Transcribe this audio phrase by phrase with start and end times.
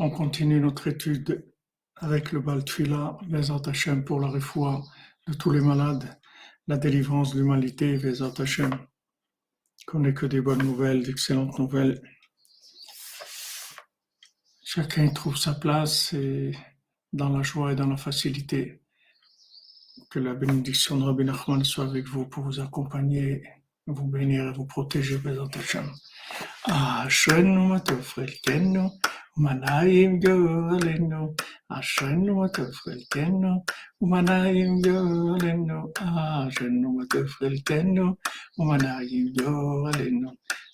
[0.00, 1.46] On continue notre étude
[1.94, 4.82] avec le Baltfila, Bezat Hashem, pour la réfoua
[5.28, 6.18] de tous les malades,
[6.66, 8.76] la délivrance de l'humanité, Bezat Hashem.
[9.86, 12.02] Qu'on n'ait que des bonnes nouvelles, d'excellentes nouvelles.
[14.64, 16.50] Chacun trouve sa place et
[17.12, 18.82] dans la joie et dans la facilité.
[20.10, 23.44] Que la bénédiction de Rabbi Nachman soit avec vous pour vous accompagner,
[23.86, 25.50] vous bénir et vous protéger, Bezat.
[26.68, 28.90] أشن وتوفى الكنو
[29.36, 31.24] ومنايم جولنو
[31.70, 33.64] أشن وتوفى الكنو
[34.00, 38.06] ومنايم جولنو أشن وتوفى الكنو
[38.58, 40.30] ومنايم جولنو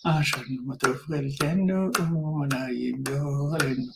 [0.06, 1.92] أشن وتوفى الكنو
[2.24, 3.92] ومنايم جولنو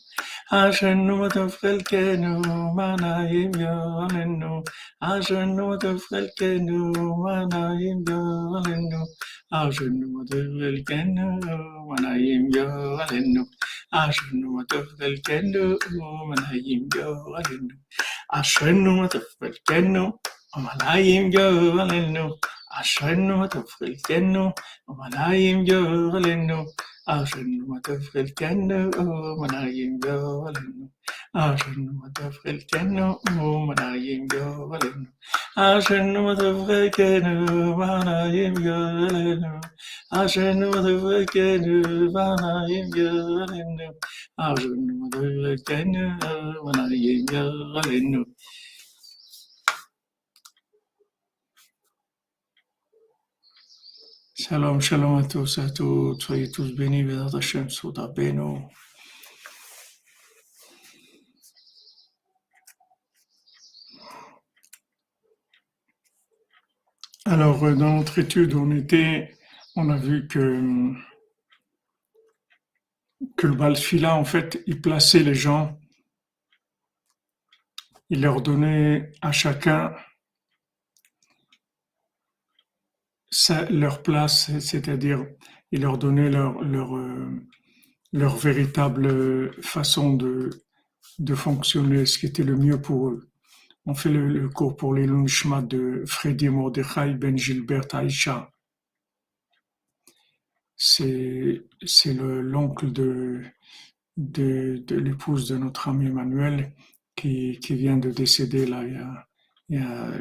[0.50, 2.40] Ashenu tefelkenu
[2.72, 4.64] manayim yalenu.
[5.02, 6.78] Ashenu tefelkenu
[7.20, 9.04] manayim yalenu.
[9.52, 11.26] Ashenu tefelkenu
[11.84, 13.44] manayim yalenu.
[13.92, 15.76] Ashenu tefelkenu
[16.30, 17.76] manayim yalenu.
[18.32, 20.04] Ashenu tefelkenu
[20.56, 22.24] manayim yalenu.
[22.72, 24.52] Ashenu tefelkenu
[24.88, 26.64] manayim yalenu.
[27.08, 30.90] Ashen Matafril Tiano, oh, Manayin Dolin.
[31.36, 35.08] Ashen Matafril Tiano, oh, Manayin Dolin.
[35.58, 39.62] Ashen Matafril Tiano, Manayin Dolin.
[40.14, 43.90] Ashen Matafril Tiano, Manayin Dolin.
[44.40, 46.18] Ashen Matafril Tiano,
[46.64, 48.24] Manayin Dolin.
[54.40, 56.22] Shalom, shalom à tous à toutes.
[56.22, 57.04] Soyez tous bénis.
[67.24, 69.36] Alors, euh, dans notre étude, on était,
[69.74, 70.92] on a vu que,
[73.36, 75.76] que le Balfila, en fait, il plaçait les gens,
[78.08, 79.96] il leur donnait à chacun
[83.70, 85.26] leur place, c'est-à-dire
[85.72, 87.28] il leur donnait leur, leur, euh,
[88.12, 90.50] leur véritable façon de,
[91.18, 93.28] de fonctionner, ce qui était le mieux pour eux.
[93.86, 98.50] On fait le, cours pour les Lunchma de Freddy Mordechai Ben Gilbert Aïcha.
[100.76, 103.42] C'est, c'est le, l'oncle de,
[104.16, 106.72] de, l'épouse de notre ami Emmanuel
[107.16, 108.84] qui, qui vient de décéder là
[109.70, 110.12] il y a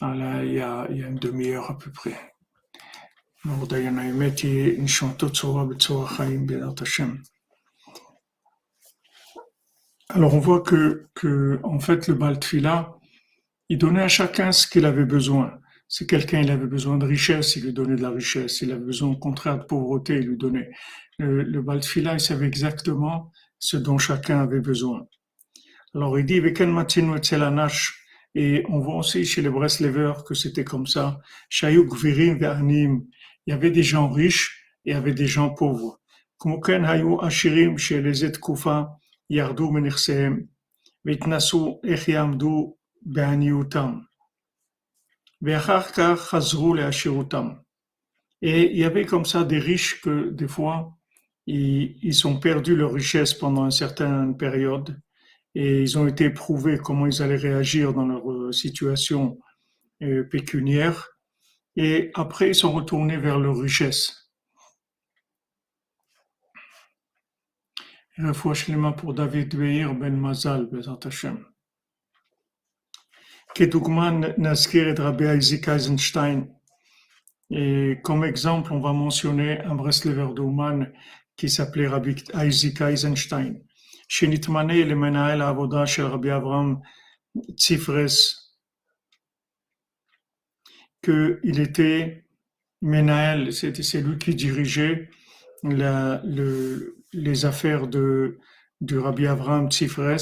[0.00, 2.34] il y a, une demi-heure à peu près.
[10.08, 11.08] Alors on voit que,
[11.62, 12.96] en fait le Baltfila,
[13.68, 15.58] il donnait à chacun ce qu'il avait besoin.
[15.88, 18.58] Si quelqu'un il avait besoin de richesse, il lui donnait de la richesse.
[18.58, 20.70] S'il avait besoin au contraire de pauvreté, il lui donnait.
[21.18, 25.06] Le, le il savait exactement ce dont chacun avait besoin.
[25.94, 26.40] Alors il dit,
[28.35, 31.19] et on voit aussi chez les Breslevers que c'était comme ça.
[31.49, 32.37] Shayuk Virim
[33.45, 35.99] il y avait des gens riches et il y avait des gens pauvres.
[36.39, 38.97] Kmoken Hayu Ashirim chez les Etkufa,
[39.29, 40.47] Yardu Menirsehem,
[41.05, 43.99] והתנסו איך יעמדו בעניותם,
[45.41, 47.49] ואחר כך חזרו לעשירותם.
[48.41, 50.97] Et il y avait comme ça des riches que des fois,
[51.47, 54.99] ils, ils ont perdu leur richesse pendant une certaine période
[55.54, 59.38] et ils ont été éprouvés comment ils allaient réagir dans leur euh, situation
[60.02, 61.10] euh, pécuniaire.
[61.76, 64.30] Et après, ils sont retournés vers leur richesse.
[68.18, 71.44] Refouachlema pour David Beir Ben Mazal, Bezat Hashem.
[74.38, 76.48] Naskir et Rabbi Isaac Eisenstein.
[77.50, 80.92] Et comme exemple, on va mentionner un Breslever d'Ouman
[81.36, 83.60] qui s'appelait Rabbi Isaac Eisenstein.
[84.09, 86.75] שנתמנה למנהל העבודה של רבי אברהם
[87.57, 88.53] Tzifres,
[91.01, 92.25] qu'il était
[92.81, 95.09] Menael, c'était c'est lui qui dirigeait
[95.63, 98.39] la, le, les affaires de,
[98.81, 100.17] du Rabbi Avraham Tzifres,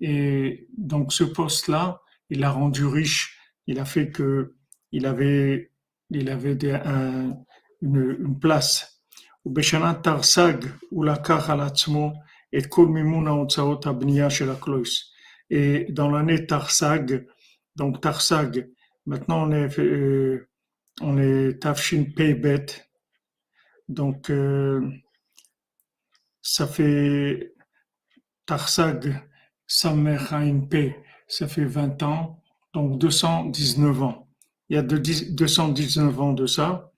[0.00, 2.00] et donc ce poste-là,
[2.30, 4.54] il l'a rendu riche, il a fait que
[4.90, 5.70] il avait,
[6.10, 7.36] il avait des, un,
[7.82, 8.95] une, une place
[9.46, 12.12] ובשנה תרס"ג הוא לקח על עצמו
[12.58, 15.12] את כל מימון ההוצאות הבנייה של הקלויס.
[15.90, 17.26] Dans l'année Tarsag,
[17.76, 18.70] donc Tarsag,
[19.04, 20.48] maintenant on est, euh,
[21.02, 22.66] on est Tafshin Peybet,
[23.86, 24.80] donc euh,
[26.40, 27.52] ça fait
[28.46, 29.14] Tarsag
[29.66, 30.16] Samer
[30.70, 30.96] P,
[31.28, 34.28] ça fait 20 ans, donc 219 ans.
[34.68, 36.90] il y a 219 ans de ça,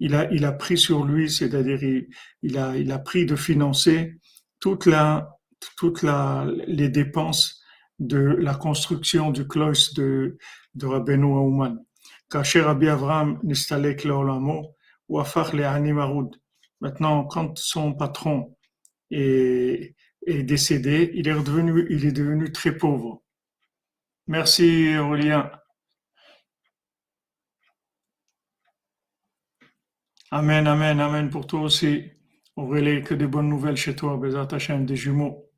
[0.00, 2.08] il a, il a pris sur lui, c'est-à-dire il,
[2.42, 4.14] il, a, il a pris de financer
[4.58, 5.30] toute la,
[5.76, 7.62] toute la, les dépenses
[7.98, 10.38] de la construction du cloître de,
[10.74, 11.76] de Rabbeinu Auman.
[12.30, 14.74] Kacher Rabbi Avram nistalek leolamo
[15.08, 15.64] ou afar le
[16.80, 18.56] Maintenant, quand son patron
[19.10, 19.94] est,
[20.26, 23.22] est décédé, il est redevenu, il est devenu très pauvre.
[24.28, 25.50] Merci Aurélien.
[30.32, 32.10] Amen, amen, amen pour toi aussi.
[32.56, 35.48] Aurélie, que des bonnes nouvelles chez toi, Bézat Hachem, des jumeaux.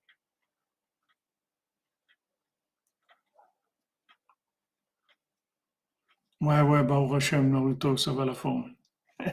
[6.42, 8.74] Ouais, ouais, Baruch Hashem, Naruto, ça va la forme.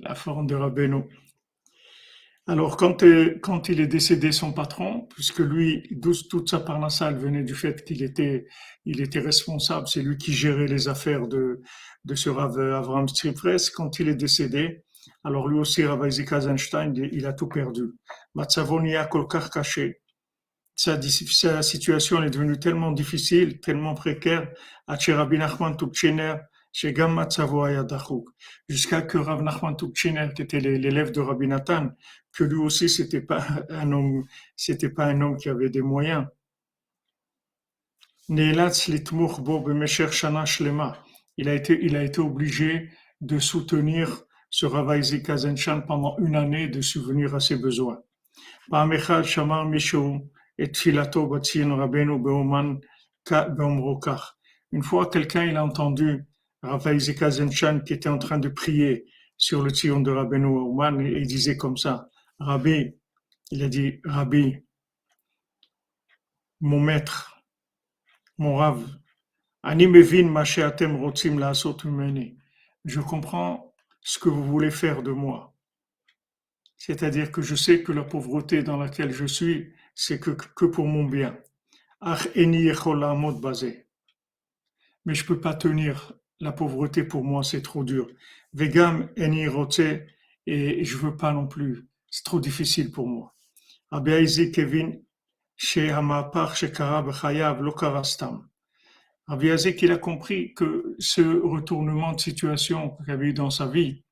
[0.00, 1.02] la forme de Rabbeinu.
[2.48, 3.02] Alors, quand,
[3.42, 5.82] quand il est décédé, son patron, puisque lui,
[6.30, 8.46] toute sa parnassa, venait du fait qu'il était,
[8.84, 11.60] il était responsable, c'est lui qui gérait les affaires de,
[12.04, 14.84] de ce Rav Avram Strifres, quand il est décédé,
[15.24, 17.82] alors lui aussi, Rav Isaac Eisenstein, il a tout perdu.
[18.34, 20.00] Matsavonia Kolkar caché.
[20.76, 24.48] Sa, sa situation est devenue tellement difficile, tellement précaire,
[26.84, 28.24] à Rabbi Nachman Tubchener,
[28.68, 31.90] jusqu'à que Rav Nachman Tubchener, qui était l'élève de Rabbi Nathan,
[32.32, 34.24] que lui aussi c'était pas un homme,
[34.56, 36.26] c'était pas un homme qui avait des moyens.
[38.28, 38.58] Il
[41.48, 42.90] a été, il a été obligé
[43.20, 48.00] de soutenir ce Rav Isaac Kazenchan pendant une année de subvenir à ses besoins.
[54.72, 56.26] Une fois, quelqu'un il a entendu
[56.62, 59.06] Rav Isaac Kazenchan qui était en train de prier
[59.36, 62.08] sur le tion de Rabbeinu Oman et il disait comme ça
[62.38, 62.94] Rabbi,
[63.50, 64.56] il a dit, Rabbi,
[66.60, 67.42] mon maître,
[68.38, 68.84] mon Rav,
[72.84, 75.54] je comprends ce que vous voulez faire de moi.
[76.76, 80.86] C'est-à-dire que je sais que la pauvreté dans laquelle je suis, c'est que, que pour
[80.86, 81.38] mon bien.
[85.04, 88.08] Mais je peux pas tenir la pauvreté pour moi, c'est trop dur.
[88.52, 89.46] Vegam eni
[90.46, 91.86] et je veux pas non plus
[92.16, 93.34] c'est trop difficile pour moi.
[93.90, 95.02] Rabbi Kevin,
[95.54, 98.48] chez Hamapar, chez Karab, Chayav, Lokarastam.
[99.28, 104.02] Il a compris que ce retournement de situation qu'il avait eu dans sa vie,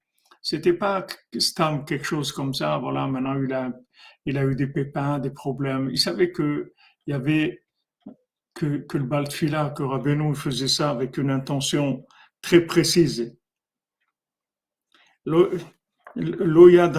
[0.43, 1.07] c'était pas
[1.39, 3.73] Stam quelque chose comme ça, voilà, maintenant il a,
[4.27, 5.89] il a eu des pépins, des problèmes.
[5.91, 6.75] Il savait que
[7.07, 7.63] il y avait
[8.53, 12.05] que, que le Baltfila, que Rabbeinu faisait ça avec une intention
[12.45, 13.35] très précise.
[16.15, 16.95] L'Oyad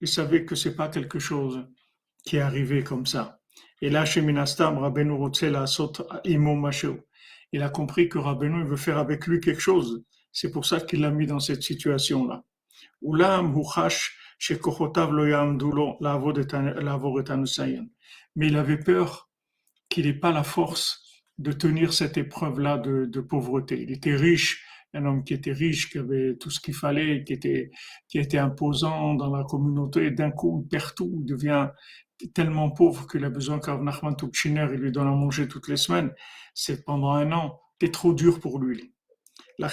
[0.00, 1.66] il savait que c'est pas quelque chose
[2.24, 3.38] qui est arrivé comme ça.
[3.82, 5.12] Et là, chez Minastam, Rabbeinu
[5.42, 5.66] la
[7.52, 10.02] Il a compris que Rabbeinu veut faire avec lui quelque chose.
[10.32, 12.42] C'est pour ça qu'il l'a mis dans cette situation-là.
[18.36, 19.28] Mais il avait peur
[19.90, 21.03] qu'il n'ait pas la force
[21.38, 23.80] de tenir cette épreuve-là de, pauvreté.
[23.82, 27.32] Il était riche, un homme qui était riche, qui avait tout ce qu'il fallait, qui
[27.32, 27.70] était,
[28.08, 31.68] qui était imposant dans la communauté, d'un coup, il perd tout, il devient
[32.32, 34.14] tellement pauvre qu'il a besoin qu'Av Nachman
[34.44, 36.12] il lui donne à manger toutes les semaines.
[36.54, 38.94] C'est pendant un an, c'est trop dur pour lui.
[39.58, 39.72] C'est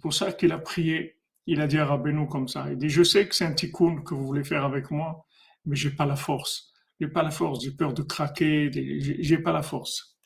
[0.00, 3.02] pour ça qu'il a prié, il a dit à Rabbeinu comme ça, il dit, je
[3.02, 5.26] sais que c'est un tikkun que vous voulez faire avec moi,
[5.64, 8.71] mais j'ai pas la force J'ai pas la force, j'ai peur de craquer,
[9.19, 10.17] j'ai pas la force.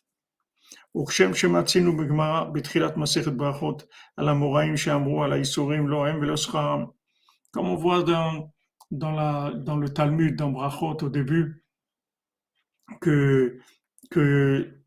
[0.96, 3.84] וכשם שמצינו בגמרא בתחילת מסכת ברכות
[4.18, 6.86] על המוראים שאמרו על האיסורים לא הם ולא שכרם.
[7.54, 8.54] Comme on voit dans,
[8.92, 11.66] dans, la, dans le Talmud, dans Brachot au début,
[13.02, 13.60] que,
[14.10, 14.82] que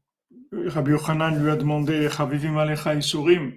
[0.52, 3.52] Rabbi Yochanan lui a demandé Chavivim alecha isurim.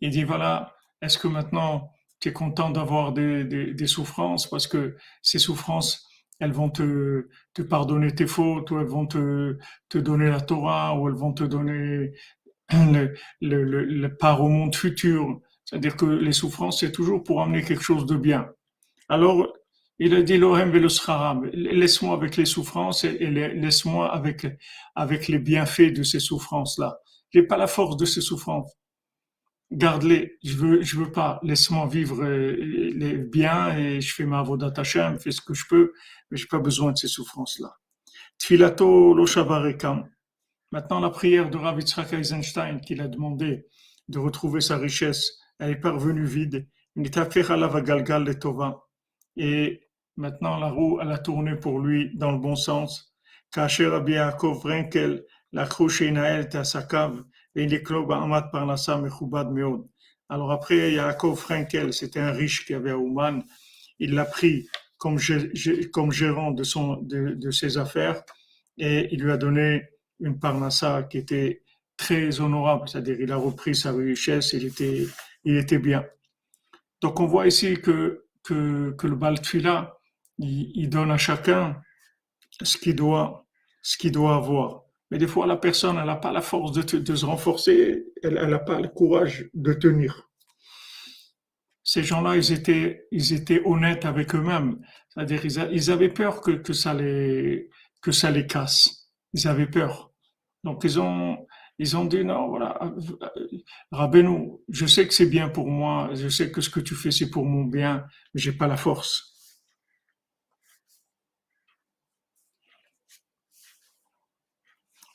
[0.00, 1.90] Il dit voilà, est-ce que maintenant
[2.20, 6.03] tu es content d'avoir des, des, des souffrances parce que ces souffrances
[6.39, 9.57] elles vont te, te pardonner tes fautes, ou elles vont te,
[9.89, 12.13] te donner la Torah, ou elles vont te donner
[12.71, 15.39] le, le, le, part au monde futur.
[15.63, 18.49] C'est-à-dire que les souffrances, c'est toujours pour amener quelque chose de bien.
[19.09, 19.47] Alors,
[19.97, 20.73] il a dit Lohem
[21.53, 24.45] laisse-moi avec les souffrances et, laisse-moi avec,
[24.93, 26.99] avec les bienfaits de ces souffrances-là.
[27.31, 28.71] J'ai pas la force de ces souffrances
[29.71, 32.55] garde-les, je veux, je veux pas, laisse-moi vivre euh,
[32.95, 35.93] les biens et je fais ma vodat Hashem, je fais ce que je peux,
[36.29, 37.75] mais j'ai pas besoin de ces souffrances-là.
[38.37, 39.25] Tfilato lo
[40.71, 43.65] Maintenant, la prière de Rav Yitzhak Eisenstein qu'il a demandé
[44.09, 46.67] de retrouver sa richesse, elle est parvenue vide.
[49.37, 49.81] Et
[50.17, 53.15] maintenant, la roue, elle a tourné pour lui dans le bon sens.
[53.51, 55.23] Kacher Rabbi Yaakov Renkel,
[60.29, 63.43] Alors après, Yaakov Frankel, c'était un riche qui avait à Ouman,
[63.99, 68.23] il l'a pris comme, gérant de, ses affaires
[68.77, 69.83] et il lui a donné
[70.19, 71.63] une parnassa qui était
[71.97, 75.05] très honorable, c'est-à-dire il a repris sa richesse, il était,
[75.43, 76.05] il était bien.
[77.01, 79.97] Donc on voit ici que, le Baltfila,
[80.39, 81.81] il, donne à chacun
[82.61, 83.45] ce qu'il doit
[84.35, 84.84] avoir.
[85.15, 88.59] Mais des fois, la personne, elle n'a pas la force de, se renforcer, elle n'a
[88.59, 90.29] pas le courage de tenir.
[91.85, 94.77] Ces gens-là, ils étaient, ils étaient honnêtes avec eux-mêmes.
[95.07, 97.69] C'est-à-dire, ils, avaient peur que, que, ça les,
[98.01, 99.09] que ça les casse.
[99.31, 100.11] Ils avaient peur.
[100.65, 101.37] Donc, ils ont,
[101.79, 102.77] ils ont dit, non, voilà,
[103.93, 107.11] Rabbeinu, je sais que c'est bien pour moi, je sais que ce que tu fais,
[107.11, 109.34] c'est pour mon bien, mais j'ai pas la force.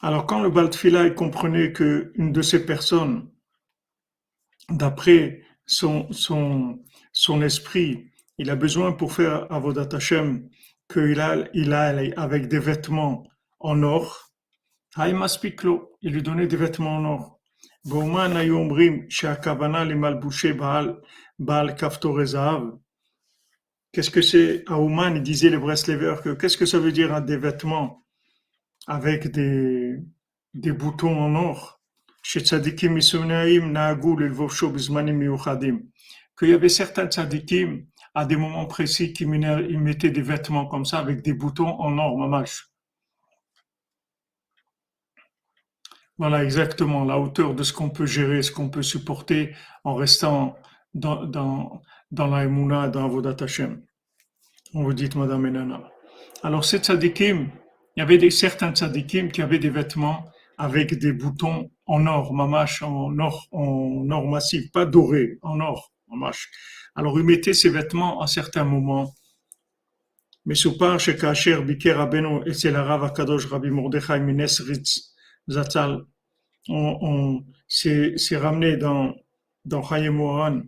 [0.03, 3.31] Alors quand le Baltfila comprenait que une de ces personnes,
[4.71, 10.49] d'après son, son, son esprit, il a besoin pour faire Avodat Hashem
[10.91, 13.25] qu'il a, il a avec des vêtements
[13.59, 14.33] en or,
[14.97, 17.41] il lui donnait des vêtements en or.
[23.93, 24.65] Qu'est-ce que c'est?
[24.67, 28.05] À Ouman, il disait les Breslever que qu'est-ce que ça veut dire à des vêtements?
[28.87, 30.03] Avec des,
[30.55, 31.81] boutons en or.
[32.23, 32.43] Qu'il
[36.49, 41.23] y avait certains tzadikim, à des moments précis, qui mettaient des vêtements comme ça avec
[41.23, 42.67] des boutons en or, mamash.
[46.19, 50.55] Voilà exactement la hauteur de ce qu'on peut gérer, ce qu'on peut supporter en restant
[50.93, 53.83] dans, dans, dans la Emouna, dans Vodat Hashem.
[54.75, 55.91] On vous dit, Madame Enana.
[56.43, 57.49] Alors, ces tzadikim,
[58.01, 60.25] il y avait des, certains tzadikim qui avaient des vêtements
[60.57, 65.93] avec des boutons en or, mamash, en or, en or massif, pas doré, en or,
[66.09, 66.49] mamash.
[66.95, 69.13] Alors, ils mettaient ces vêtements à certains moments.
[70.47, 75.15] Mais soupar chez Kacher, Biker Rabbeinu, et c'est la Rav Akadosh Rabbi Mordechai Minesritz
[75.51, 76.01] Zatzal,
[76.71, 79.15] on, on s'est ramené dans,
[79.67, 80.63] dans Hayem Mohan,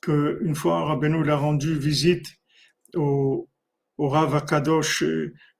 [0.00, 2.26] qu'une fois Rabbeinu l'a rendu visite
[2.94, 3.50] au,
[3.98, 5.04] au Rav Akadosh,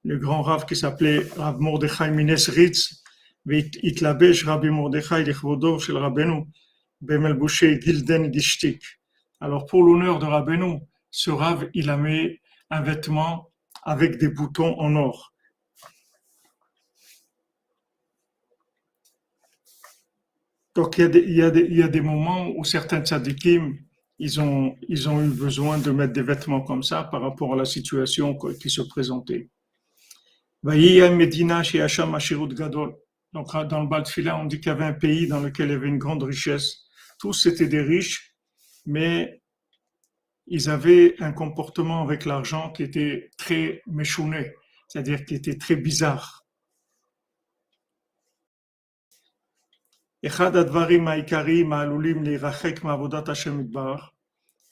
[0.03, 3.05] le grand Rav qui s'appelait Rav Mordechai Mines Ritz,
[3.45, 6.45] והתלבש רבי מרדכי לכבודו של רבנו
[7.01, 8.81] במלבושי gilden gishtik.
[9.41, 10.79] Alors pour l'honneur de Rabbeinu,
[11.11, 13.51] ce Rav, il a mis un vêtement
[13.83, 15.33] avec des boutons en or.
[20.73, 22.63] Donc il y a des, il y a des, il y a des moments où
[22.63, 23.77] certains tzadikim,
[24.17, 27.57] ils ont, ils ont eu besoin de mettre des vêtements comme ça par rapport à
[27.57, 29.49] la situation qui se présentait.
[30.62, 30.74] Donc,
[33.68, 35.88] dans le Baltfila, on dit qu'il y avait un pays dans lequel il y avait
[35.88, 36.86] une grande richesse.
[37.18, 38.34] Tous étaient des riches,
[38.84, 39.42] mais
[40.46, 44.52] ils avaient un comportement avec l'argent qui était très méchouné,
[44.88, 46.44] c'est-à-dire qui était très bizarre.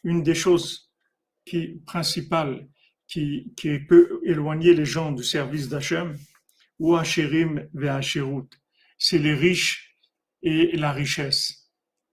[0.05, 0.93] Une des choses
[1.87, 2.69] principales
[3.09, 3.51] qui,
[3.89, 6.17] peut éloigner les gens du service d'Hachem,
[6.79, 8.49] ou Hacherim ve'Hacherut.
[8.99, 9.97] C'est les riches
[10.43, 11.71] et la richesse.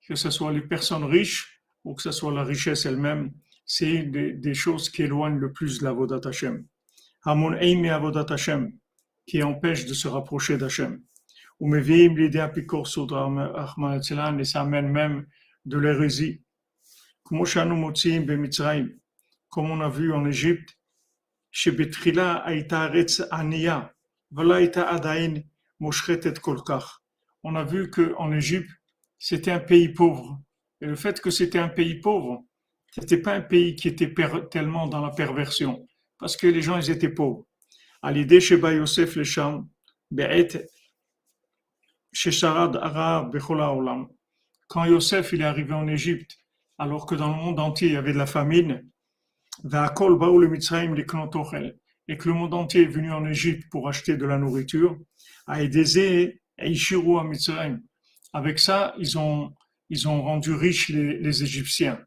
[0.07, 3.31] Que ce soit les personnes riches ou que ce soit la richesse elle-même,
[3.65, 6.65] c'est des, choses qui éloignent le plus la Vodat Hashem.
[7.23, 8.71] Hamon Eime Avodat Hashem,
[9.25, 11.01] qui empêche de se rapprocher d'Hachem.
[11.59, 12.87] Ou Meviim l'idée Apikor
[13.55, 14.01] Ahmad
[14.39, 15.25] et ça amène même
[15.65, 16.41] de l'hérésie.
[17.23, 17.41] Comme
[19.71, 20.77] on a vu en Égypte,
[21.54, 23.80] שבתחילה הייתה ארץ ענייה,
[24.32, 25.42] ולא הייתה עדיין
[25.80, 26.96] מושחתת כל כך.
[27.46, 28.70] On a vu qu'en Égypte,
[29.18, 30.40] c'était un pays pauvre.
[30.80, 32.44] Et le fait que c'était un pays pauvre,
[32.90, 34.12] c'était pas un pays qui était
[34.50, 35.86] tellement dans la perversion,
[36.18, 37.46] parce que les gens, ils étaient pauvres.
[38.02, 39.68] À l'idée chez Yosef le Sham,
[42.12, 44.08] chez Sharad Arab Olam,
[44.68, 46.38] quand Yosef il est arrivé en Égypte,
[46.78, 48.90] alors que dans le monde entier il y avait de la famine,
[52.07, 54.97] et que le monde entier est venu en Égypte pour acheter de la nourriture,
[58.33, 59.53] avec ça, ils ont,
[59.89, 61.99] ils ont rendu riches les, les Égyptiens.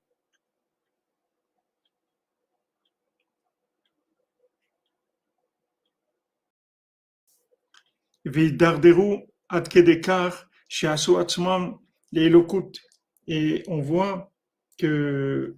[13.26, 14.32] Et on voit
[14.78, 15.56] que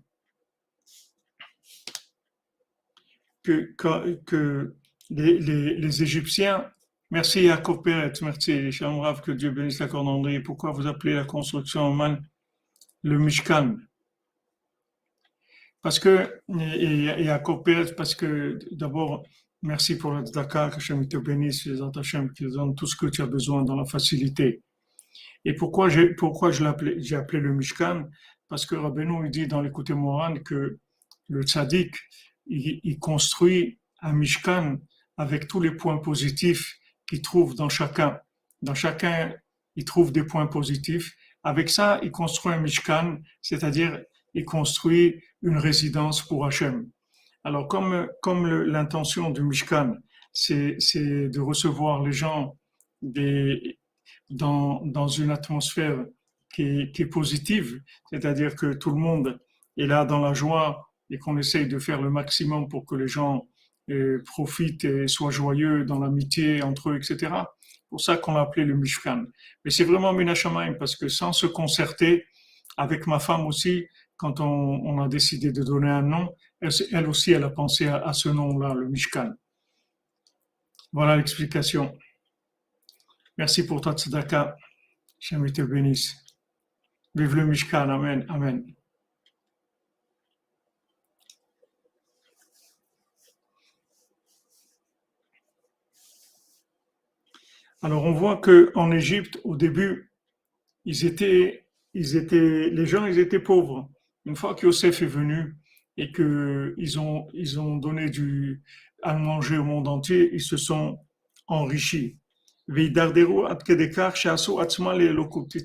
[3.77, 4.75] que, que,
[5.11, 6.71] les, les, les, Égyptiens,
[7.13, 8.71] Merci Yaakov Peretz, merci.
[8.71, 10.39] Que Dieu bénisse la cordonnerie.
[10.41, 12.19] Pourquoi vous appelez la construction en
[13.03, 13.79] le Mishkan?
[15.83, 19.25] Parce que, et, et Yaakov Peretz, parce que d'abord,
[19.61, 23.07] merci pour la Dakar, que Hashem te bénisse, les Hashem qui donne tout ce que
[23.07, 24.63] tu as besoin dans la facilité.
[25.45, 26.65] Et pourquoi j'ai, pourquoi je
[26.99, 28.09] j'ai appelé le Mishkan?
[28.49, 30.79] Parce que Rabbeinu, il dit dans l'écoute Moran que
[31.29, 31.93] le tzaddik,
[32.47, 34.79] il, construit un Mishkan
[35.17, 36.79] avec tous les points positifs
[37.09, 38.19] qu'il trouve dans chacun.
[38.63, 39.35] Dans chacun,
[39.77, 41.15] il trouve des points positifs.
[41.43, 44.03] Avec ça, il construit un Mishkan, c'est-à-dire
[44.35, 46.89] il construit une résidence pour Hachem.
[47.45, 49.95] Alors, comme, comme l'intention du Mishkan,
[50.33, 52.57] c'est de recevoir les gens
[53.03, 56.05] dans, dans une atmosphère
[56.53, 57.81] qui qui est positive,
[58.11, 59.41] c'est-à-dire que tout le monde
[59.77, 63.09] est là dans la joie et qu'on essaye de faire le maximum pour que les
[63.09, 63.49] gens
[64.25, 67.33] profitent et soient joyeux dans l'amitié entre eux, etc.
[67.89, 69.25] Pour ça qu'on l'a appelé le Mishkan.
[69.65, 72.25] Mais c'est vraiment Minashamaim parce que sans se concerter
[72.77, 73.87] avec ma femme aussi,
[74.17, 78.29] quand on, a décidé de donner un nom, elle, aussi, elle a pensé à, ce
[78.29, 79.33] nom-là, le Mishkan.
[80.93, 81.93] Voilà l'explication.
[83.39, 84.57] Merci pour ta tzedaka.
[85.19, 86.15] J'aime te bénisse.
[87.15, 87.89] Vive le Mishkan.
[87.89, 88.27] Amen.
[88.29, 88.75] Amen.
[97.83, 100.13] Alors on voit que en Égypte, au début,
[100.85, 103.91] ils étaient, ils étaient, les gens, ils étaient pauvres.
[104.27, 105.57] Une fois que Yosef est venu
[105.97, 108.63] et que ils ont, ils ont donné du
[109.03, 110.99] à manger au monde entier, ils se sont
[111.47, 112.19] enrichis.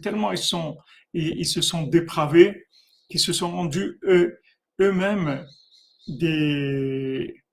[0.01, 0.77] Tellement ils sont,
[1.13, 2.65] ils, se sont dépravés
[3.09, 4.39] qu'ils se sont rendus eux,
[4.79, 5.45] eux-mêmes
[6.07, 7.43] des,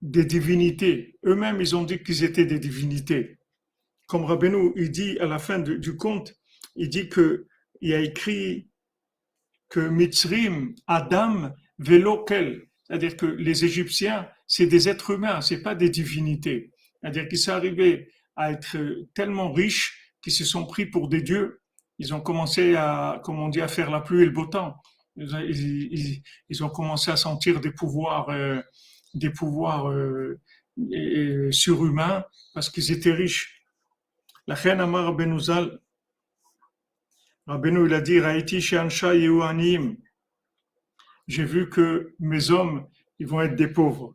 [0.00, 1.18] des divinités.
[1.24, 3.38] Eux-mêmes, ils ont dit qu'ils étaient des divinités.
[4.06, 6.34] Comme Rabbeinu, il dit à la fin du conte,
[6.76, 7.46] il dit que
[7.80, 8.68] il a écrit
[9.68, 15.90] que Mitzrim, Adam, Velokel, c'est-à-dire que les Égyptiens, c'est des êtres humains, c'est pas des
[15.90, 16.72] divinités.
[17.00, 18.78] C'est-à-dire qu'ils sont arrivés à être
[19.14, 21.60] tellement riches qu'ils se sont pris pour des dieux.
[21.98, 24.76] Ils ont commencé à, comme on dit, à faire la pluie et le beau temps.
[25.16, 28.62] Ils, ont commencé à sentir des pouvoirs euh,
[29.14, 30.40] des pouvoirs euh,
[31.50, 33.62] surhumains parce qu'ils étaient riches.
[34.46, 35.78] La reine Amar Rabbeinu Zal,
[37.48, 38.78] Rabbeinu il a dit Raïti J'ai
[41.44, 42.86] vu que mes hommes,
[43.18, 44.14] ils vont être des pauvres.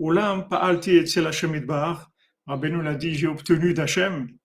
[0.00, 2.10] Olam Pa'alti Etzel Hashem Idbar.
[2.46, 4.36] Rabbeinu l'a dit J'ai obtenu d'Hachem.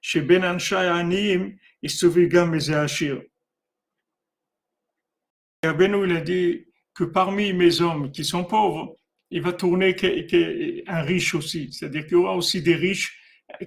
[0.00, 3.22] Chez Ben Anshay Anim, il se gam mes Ashir.
[5.64, 8.94] Rabbeinu il a dit que parmi mes hommes qui sont pauvres,
[9.31, 9.95] il va tourner
[10.87, 11.71] un riche aussi.
[11.73, 13.17] C'est-à-dire qu'il y aura aussi des riches,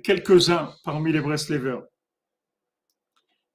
[0.03, 1.83] quelques-uns parmi les Breslevers.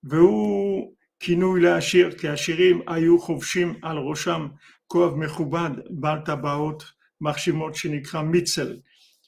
[0.04, 4.48] והוא כינוי לעשיר, כי העשירים היו חובשים על ראשם
[4.88, 6.84] כובע מכובד בעל טבעות
[7.22, 8.78] מרשימות שנקרא מיצל.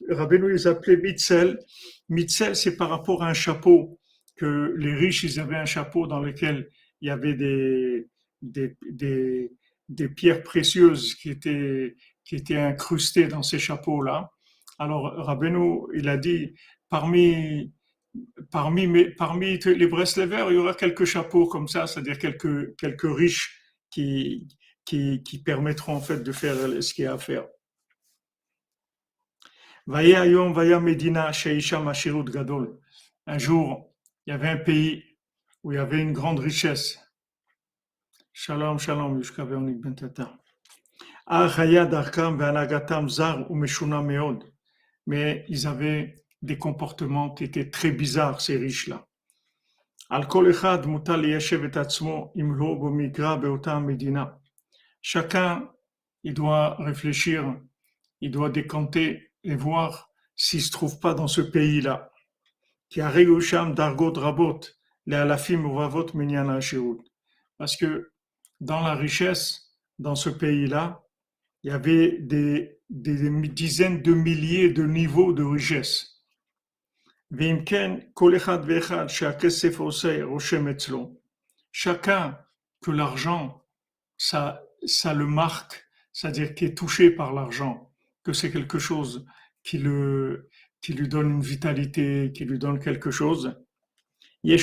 [0.10, 1.58] רבנו les appelait mitzel.
[2.10, 4.00] Mitzel, c'est par rapport à un chapeau,
[4.36, 6.70] que les riches, ils avaient un chapeau dans lequel
[7.02, 8.08] il y avait des,
[8.42, 9.52] des, des,
[9.90, 11.96] des pierres précieuses qui étaient
[12.31, 14.31] qui étaient incrustés dans ces chapeaux-là.
[14.79, 16.55] Alors, Rabbeinu, il a dit,
[16.89, 17.73] parmi,
[18.53, 23.61] parmi, parmi les Breslevers, il y aura quelques chapeaux comme ça, c'est-à-dire quelques, quelques riches
[23.91, 24.47] qui,
[24.85, 27.49] qui, permettront en fait de faire ce qu'il y a à faire.
[29.89, 31.33] Medina
[32.31, 32.79] Gadol.
[33.27, 33.93] Un jour,
[34.25, 35.03] il y avait un pays
[35.65, 36.97] où il y avait une grande richesse.
[38.33, 40.40] Shalom, shalom, Yushka Ben Tata.
[45.07, 49.07] Mais ils avaient des comportements qui étaient très bizarres, ces riches-là.
[55.03, 55.71] Chacun,
[56.25, 57.61] il doit réfléchir,
[58.21, 62.11] il doit décanter et voir s'il se trouve pas dans ce pays-là.
[67.57, 68.13] Parce que
[68.61, 71.01] dans la richesse, dans ce pays-là,
[71.63, 76.23] il y avait des, dizaines de milliers de niveaux de richesse.
[81.73, 82.39] Chacun
[82.83, 83.65] que l'argent,
[84.17, 87.93] ça, ça le marque, c'est-à-dire qui est touché par l'argent,
[88.25, 89.27] que c'est quelque chose
[89.63, 90.49] qui, le,
[90.81, 93.57] qui lui donne une vitalité, qui lui donne quelque chose.
[94.43, 94.57] Il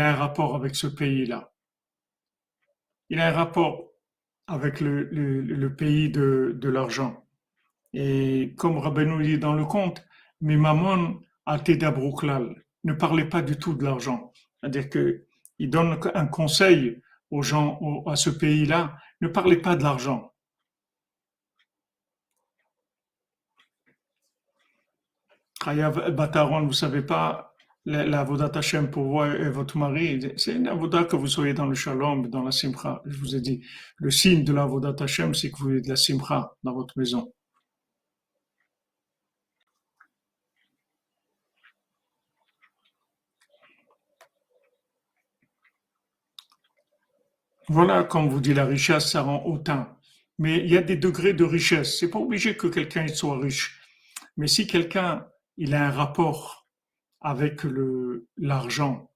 [0.00, 1.54] a un rapport avec ce pays-là.
[3.08, 3.93] Il a un rapport
[4.46, 7.24] avec le, pays de, l'argent.
[7.92, 10.04] Et comme Rabbeinu dit dans le conte,
[10.40, 14.32] mais maman a Ne parlez pas du tout de l'argent.
[14.60, 20.32] C'est-à-dire qu'il donne un conseil aux gens, à ce pays-là, ne parlez pas de l'argent.
[25.64, 27.53] Bataron, vous savez pas,
[27.86, 31.66] la Vodat Hashem pour vous et votre mari, c'est une Avodat que vous soyez dans
[31.66, 33.02] le Shalom, dans la Simcha.
[33.04, 33.62] Je vous ai dit,
[33.96, 36.98] le signe de la Vodat Hashem, c'est que vous avez de la Simcha dans votre
[36.98, 37.32] maison.
[47.68, 49.86] Voilà, comme vous dit, la richesse, ça rend autant.
[50.38, 51.98] Mais il y a des degrés de richesse.
[51.98, 53.80] C'est pas obligé que quelqu'un soit riche.
[54.36, 56.63] Mais si quelqu'un, il a un rapport
[57.24, 57.62] avec
[58.36, 59.10] l'argent,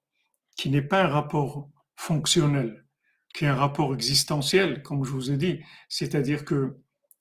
[0.56, 2.86] qui n'est pas un rapport fonctionnel,
[3.34, 5.60] qui est un rapport existentiel, comme je vous ai dit.
[5.88, 6.78] C'est-à-dire que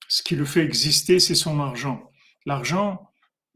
[0.07, 2.09] ce qui le fait exister, c'est son argent.
[2.45, 3.11] L'argent,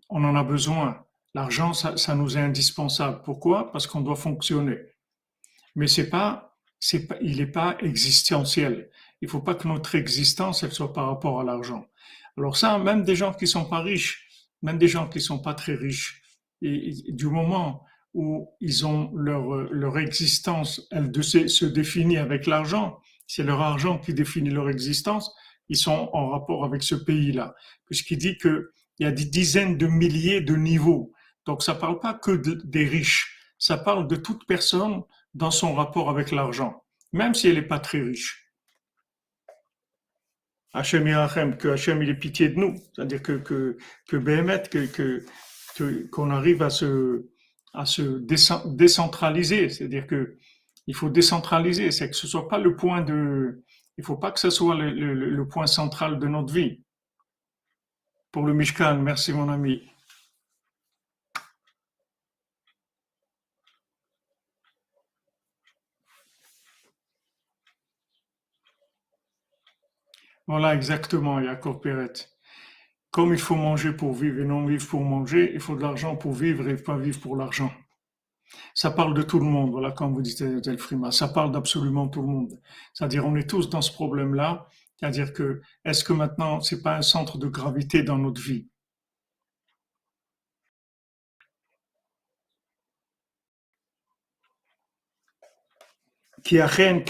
[0.09, 1.05] on en a besoin.
[1.33, 3.21] L'argent, ça, nous est indispensable.
[3.23, 3.71] Pourquoi?
[3.71, 4.77] Parce qu'on doit fonctionner.
[5.75, 8.89] Mais c'est pas, c'est pas, il n'est pas existentiel.
[9.21, 11.85] Il faut pas que notre existence, elle soit par rapport à l'argent.
[12.37, 14.27] Alors ça, même des gens qui sont pas riches,
[14.61, 16.20] même des gens qui sont pas très riches,
[16.61, 23.43] et, du moment où ils ont leur, leur existence, elle se définit avec l'argent, c'est
[23.43, 25.33] leur argent qui définit leur existence,
[25.69, 27.55] ils sont en rapport avec ce pays-là.
[27.85, 28.65] Puisqu'il dit qu'il
[28.99, 31.13] y a des dizaines de milliers de niveaux.
[31.45, 35.01] Donc ça parle pas que des riches, ça parle de toute personne
[35.33, 38.51] dans son rapport avec l'argent, même si elle n'est pas très riche.
[40.73, 45.25] Hachem que Hachem ait pitié de nous, c'est-à-dire que que que que, que
[46.11, 47.25] qu'on arrive à se,
[47.73, 48.01] à se
[48.65, 50.37] décentraliser, c'est-à-dire que
[50.87, 53.63] il faut décentraliser, c'est que ce soit pas le point de,
[53.97, 56.83] il faut pas que ce soit le, le, point central de notre vie.
[58.31, 59.83] Pour le Mishkan, merci mon ami.
[70.47, 72.30] Voilà exactement, Jacob Perret.
[73.11, 76.15] Comme il faut manger pour vivre et non vivre pour manger, il faut de l'argent
[76.15, 77.71] pour vivre et pas vivre pour l'argent.
[78.73, 81.11] Ça parle de tout le monde, voilà, comme vous dites, Delfrima.
[81.11, 82.59] Ça parle d'absolument tout le monde.
[82.93, 84.67] C'est-à-dire, on est tous dans ce problème-là.
[84.97, 88.69] C'est-à-dire que, est-ce que maintenant, c'est pas un centre de gravité dans notre vie?
[96.43, 97.03] Qui a rien.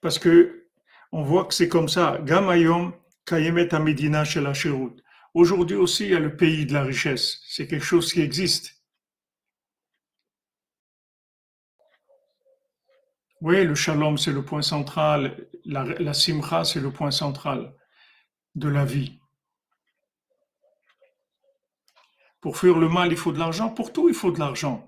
[0.00, 0.68] Parce que,
[1.12, 2.18] on voit que c'est comme ça.
[2.22, 2.92] Gamayom,
[5.34, 7.40] Aujourd'hui aussi, il y a le pays de la richesse.
[7.48, 8.82] C'est quelque chose qui existe.
[13.40, 15.48] Oui, le shalom, c'est le point central.
[15.64, 17.74] La, simcha, c'est le point central
[18.54, 19.20] de la vie.
[22.40, 23.70] Pour fuir le mal, il faut de l'argent.
[23.70, 24.86] Pour tout, il faut de l'argent.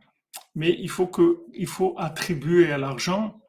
[0.55, 3.41] Mais il faut, que, il faut attribuer à l'argent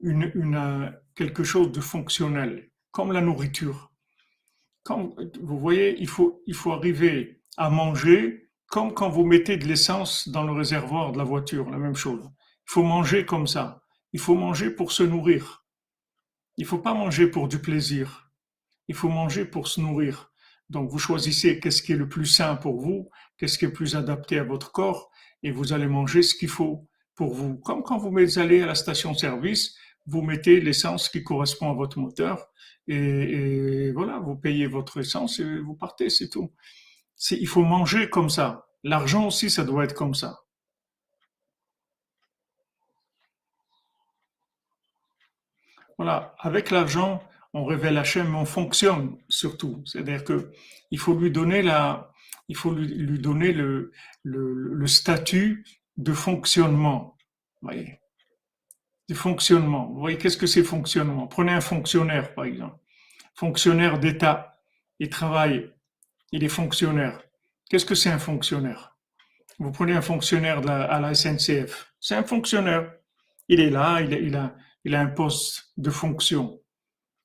[0.00, 3.90] une, quelque chose de fonctionnel comme la nourriture.
[4.84, 9.66] Quand, vous voyez, il faut, il faut arriver à manger comme quand vous mettez de
[9.66, 12.24] l'essence dans le réservoir de la voiture, la même chose.
[12.24, 13.82] Il faut manger comme ça.
[14.12, 15.66] Il faut manger pour se nourrir.
[16.56, 18.30] Il ne faut pas manger pour du plaisir.
[18.86, 20.30] Il faut manger pour se nourrir.
[20.70, 23.96] Donc vous choisissez qu'est-ce qui est le plus sain pour vous, qu'est-ce qui est plus
[23.96, 25.10] adapté à votre corps,
[25.42, 27.56] et vous allez manger ce qu'il faut pour vous.
[27.56, 29.76] Comme quand vous allez à la station-service,
[30.06, 32.48] vous mettez l'essence qui correspond à votre moteur,
[32.86, 36.52] et, voilà, vous payez votre essence et vous partez, c'est tout.
[37.30, 38.66] Il faut manger comme ça.
[38.82, 40.40] L'argent aussi, ça doit être comme ça.
[45.96, 49.82] Voilà, avec l'argent, on révèle Hachem, on fonctionne surtout.
[49.86, 50.50] C'est-à-dire que
[50.90, 52.12] il faut lui donner la,
[52.48, 53.92] il faut lui, donner le,
[54.24, 55.64] le, statut
[55.96, 57.16] de fonctionnement.
[57.62, 58.00] voyez?
[59.08, 59.88] De fonctionnement.
[59.92, 61.26] Vous voyez, qu'est-ce que c'est fonctionnement?
[61.26, 62.78] Prenez un fonctionnaire, par exemple.
[63.34, 64.58] Fonctionnaire d'État.
[64.98, 65.70] Il travaille.
[66.32, 67.20] Il est fonctionnaire.
[67.68, 68.96] Qu'est-ce que c'est un fonctionnaire?
[69.58, 71.92] Vous prenez un fonctionnaire à la SNCF.
[72.00, 72.92] C'est un fonctionnaire.
[73.48, 74.36] Il est là, il
[74.94, 76.60] a, un poste de fonction.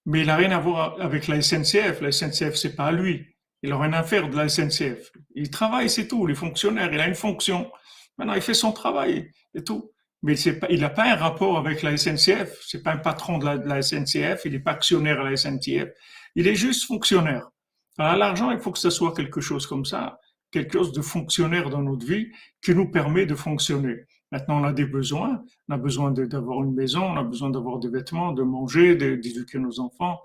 [0.06, 2.02] Mais il n'a rien à voir avec la SNCF.
[2.02, 3.26] La SNCF, c'est pas à lui.
[3.64, 5.12] Il n'a rien à faire de la SNCF.
[5.36, 6.26] Il travaille, c'est tout.
[6.28, 7.72] Les fonctionnaires, il a une fonction.
[8.18, 11.82] Maintenant, il fait son travail et tout mais pas, il n'a pas un rapport avec
[11.82, 12.60] la SNCF.
[12.66, 14.42] C'est pas un patron de la, SNCF.
[14.46, 15.90] Il n'est pas actionnaire à la SNCF.
[16.36, 17.50] Il est juste fonctionnaire.
[17.98, 20.20] Alors, l'argent, il faut que ce soit quelque chose comme ça,
[20.52, 24.06] quelque chose de fonctionnaire dans notre vie qui nous permet de fonctionner.
[24.32, 25.42] Maintenant, on a des besoins.
[25.70, 29.60] On a besoin d'avoir une maison, on a besoin d'avoir des vêtements, de manger, d'éduquer
[29.60, 30.20] nos enfants.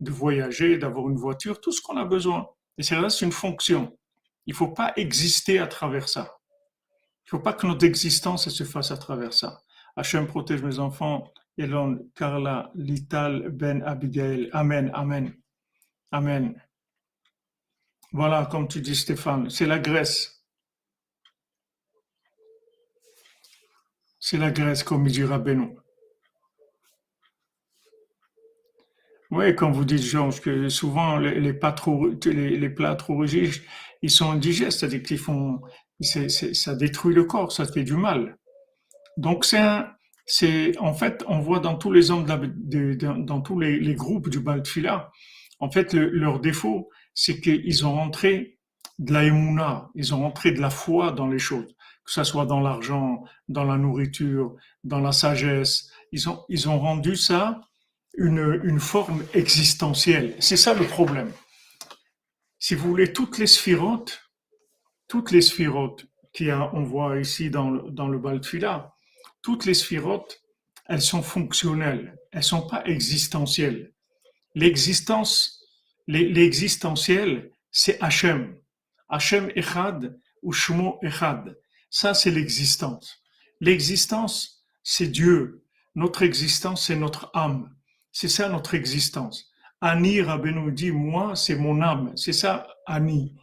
[0.00, 2.48] de voyager, d'avoir une voiture, tout ce qu'on a besoin.
[2.78, 3.94] Et c'est c'est une fonction.
[4.46, 6.39] Il ne faut pas exister à travers ça.
[7.30, 9.62] Il ne faut pas que notre existence se fasse à travers ça.
[9.94, 11.32] Hachem protège mes enfants.
[11.56, 14.50] Elon, Carla, Lital, Ben, Abigail.
[14.52, 15.32] Amen, Amen.
[16.10, 16.60] Amen.
[18.12, 20.44] Voilà, comme tu dis Stéphane, c'est la Grèce.
[24.18, 25.76] C'est la Grèce, comme il dit Rabbeinu.
[29.30, 32.08] Oui, comme vous dites, Georges, que souvent les, plats trop,
[33.18, 33.62] rigides,
[34.02, 35.60] ils sont indigestes, c'est-à-dire qu'ils font,
[36.00, 38.38] ça détruit le corps, ça fait du mal.
[39.16, 39.60] Donc c'est
[40.26, 45.10] c'est en fait, on voit dans tous les hommes, dans tous les, groupes du Baltfila,
[45.58, 48.58] en fait, leur défaut, c'est qu'ils ont rentré
[49.00, 51.66] de la émouna, ils ont rentré de la foi dans les choses,
[52.04, 55.90] que ce soit dans l'argent, dans la nourriture, dans la sagesse.
[56.12, 57.60] Ils ont, ils ont rendu ça
[58.16, 60.36] une, une forme existentielle.
[60.38, 61.32] C'est ça le problème.
[62.60, 64.29] Si vous voulez, toutes les sphirotes,
[65.10, 66.06] toutes les sphirotes
[66.38, 68.94] qu'on voit ici dans le, dans le Baltfila,
[69.42, 70.40] toutes les sphirotes,
[70.86, 73.92] elles sont fonctionnelles, elles sont pas existentielles.
[74.54, 75.64] L'existence,
[76.06, 78.56] l'existentiel, c'est Hachem.
[79.08, 81.58] Hachem Echad ou Shmo Echad.
[81.90, 83.20] Ça, c'est l'existence.
[83.60, 85.64] L'existence, c'est Dieu.
[85.96, 87.74] Notre existence, c'est notre âme.
[88.12, 89.50] C'est ça notre existence.
[89.80, 92.12] Ani Rabbeinu dit, moi, c'est mon âme.
[92.16, 93.34] C'est ça, Ani.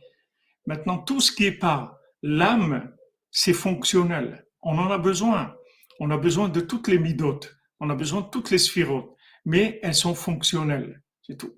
[0.68, 2.94] Maintenant, tout ce qui est pas l'âme,
[3.32, 4.46] c'est fonctionnel.
[4.62, 5.56] On en a besoin.
[6.00, 7.56] On a besoin de toutes les midotes.
[7.80, 9.16] On a besoin de toutes les sphirotes.
[9.46, 11.02] Mais elles sont fonctionnelles.
[11.24, 11.58] C'est tout.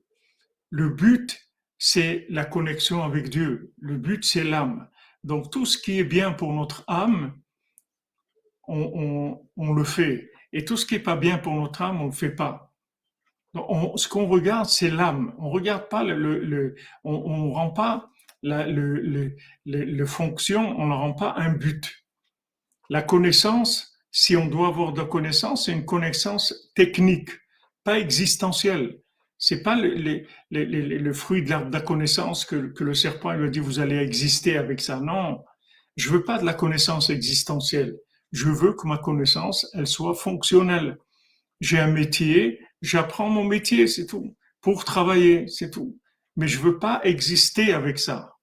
[0.70, 3.74] Le but, c'est la connexion avec Dieu.
[3.80, 4.88] Le but, c'est l'âme.
[5.24, 7.34] Donc, tout ce qui est bien pour notre âme,
[8.68, 10.30] on, le fait.
[10.54, 12.68] Et tout ce qui est pas bien pour notre âme, on le fait pas
[13.96, 15.34] ce qu'on regarde, c'est l'âme.
[15.40, 21.14] On regarde pas le, le, on, on rend pas la, le, fonction, on ne rend
[21.14, 22.06] pas un but.
[22.90, 27.30] La connaissance, si on doit avoir de la connaissance, c'est une connaissance technique,
[27.84, 29.00] pas existentielle.
[29.38, 33.50] C'est pas le, le, le, fruit de la, connaissance que, que, le serpent lui a
[33.50, 35.00] dit vous allez exister avec ça.
[35.00, 35.44] Non,
[35.96, 37.96] je veux pas de la connaissance existentielle.
[38.32, 40.98] Je veux que ma connaissance, elle soit fonctionnelle.
[41.62, 45.98] J'ai un métier, j'apprends mon métier, c'est tout, pour travailler, c'est tout.
[46.36, 48.36] Mais je veux pas exister avec ça.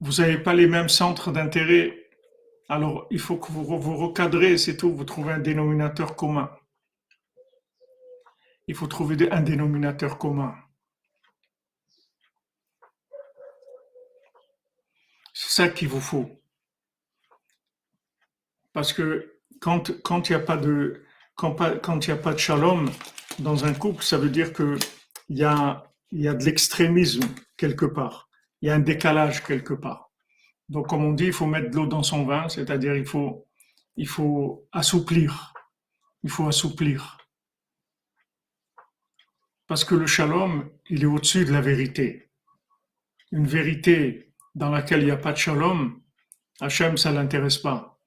[0.00, 2.10] Vous n'avez pas les mêmes centres d'intérêt.
[2.68, 4.94] Alors, il faut que vous vous recadrez, c'est tout.
[4.94, 6.50] Vous trouvez un dénominateur commun.
[8.66, 10.54] Il faut trouver un dénominateur commun.
[15.32, 16.42] C'est ça qu'il vous faut.
[18.72, 19.88] Parce que quand
[20.28, 22.90] il n'y a pas de quand, il y a pas de shalom
[23.38, 24.78] dans un couple, ça veut dire que
[25.28, 27.24] il y a de l'extrémisme
[27.56, 28.28] quelque part.
[28.60, 30.10] Il y a un décalage quelque part.
[30.68, 34.68] Donc comme on dit, il faut mettre de l'eau dans son vin, c'est-à-dire il faut
[34.72, 35.52] assouplir.
[36.22, 37.18] Il faut assouplir.
[39.66, 42.30] Parce que le shalom, il est au-dessus de la vérité.
[43.32, 46.00] Une vérité dans laquelle il n'y a pas de shalom,
[46.60, 47.98] Hachem, ça l'intéresse pas.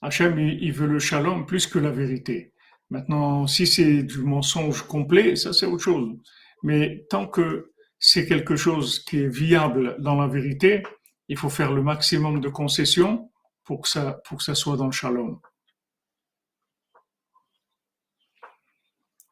[0.00, 2.54] Hachem, il veut le shalom plus que la vérité.
[2.90, 6.16] Maintenant, si c'est du mensonge complet, ça c'est autre chose.
[6.62, 10.82] Mais tant que c'est quelque chose qui est viable dans la vérité,
[11.28, 13.30] il faut faire le maximum de concessions
[13.64, 15.40] pour que ça, soit dans le shalom.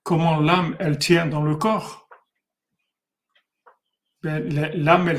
[0.03, 2.09] Comment l'âme, elle tient dans le corps?
[4.23, 5.19] Ben, L'âme,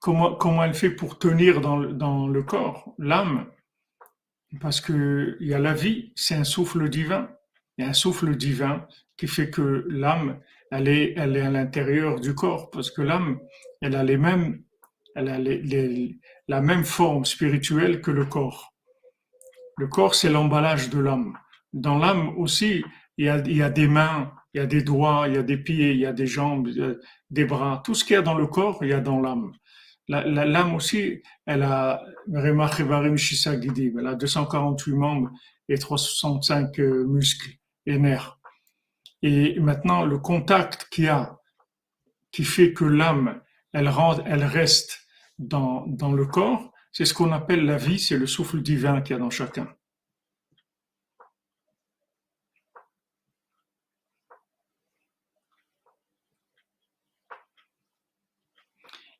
[0.00, 3.50] comment, comment elle fait pour tenir dans, dans le corps L'âme,
[4.60, 7.30] parce que il y a la vie, c'est un souffle divin.
[7.78, 8.86] Il y a un souffle divin
[9.16, 13.38] qui fait que l'âme, elle est, elle est à l'intérieur du corps, parce que l'âme,
[13.80, 14.62] elle a les mêmes,
[15.14, 15.38] elle a
[16.48, 18.74] la même forme spirituelle que le corps.
[19.76, 21.38] Le corps, c'est l'emballage de l'âme.
[21.72, 22.84] Dans l'âme aussi,
[23.16, 25.38] il y, a, il y a des mains, il y a des doigts, il y
[25.38, 26.68] a des pieds, il y a des jambes,
[27.30, 27.82] des bras.
[27.84, 29.52] Tout ce qu'il y a dans le corps, il y a dans l'âme
[30.08, 32.02] l'âme aussi, elle a
[32.34, 35.30] elle a 248 membres
[35.68, 37.50] et 365 euh, muscles
[39.22, 41.38] et maintenant, le contact qu'il y a,
[42.30, 43.40] qui fait que l'âme,
[43.72, 43.90] elle,
[44.26, 45.06] elle reste
[45.38, 49.14] dans, dans le corps, c'est ce qu'on appelle la vie, c'est le souffle divin qu'il
[49.14, 49.68] y a dans chacun.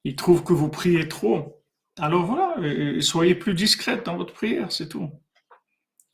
[0.09, 1.63] il trouve que vous priez trop.
[1.99, 2.57] Alors voilà,
[3.03, 5.11] soyez plus discrète dans votre prière, c'est tout.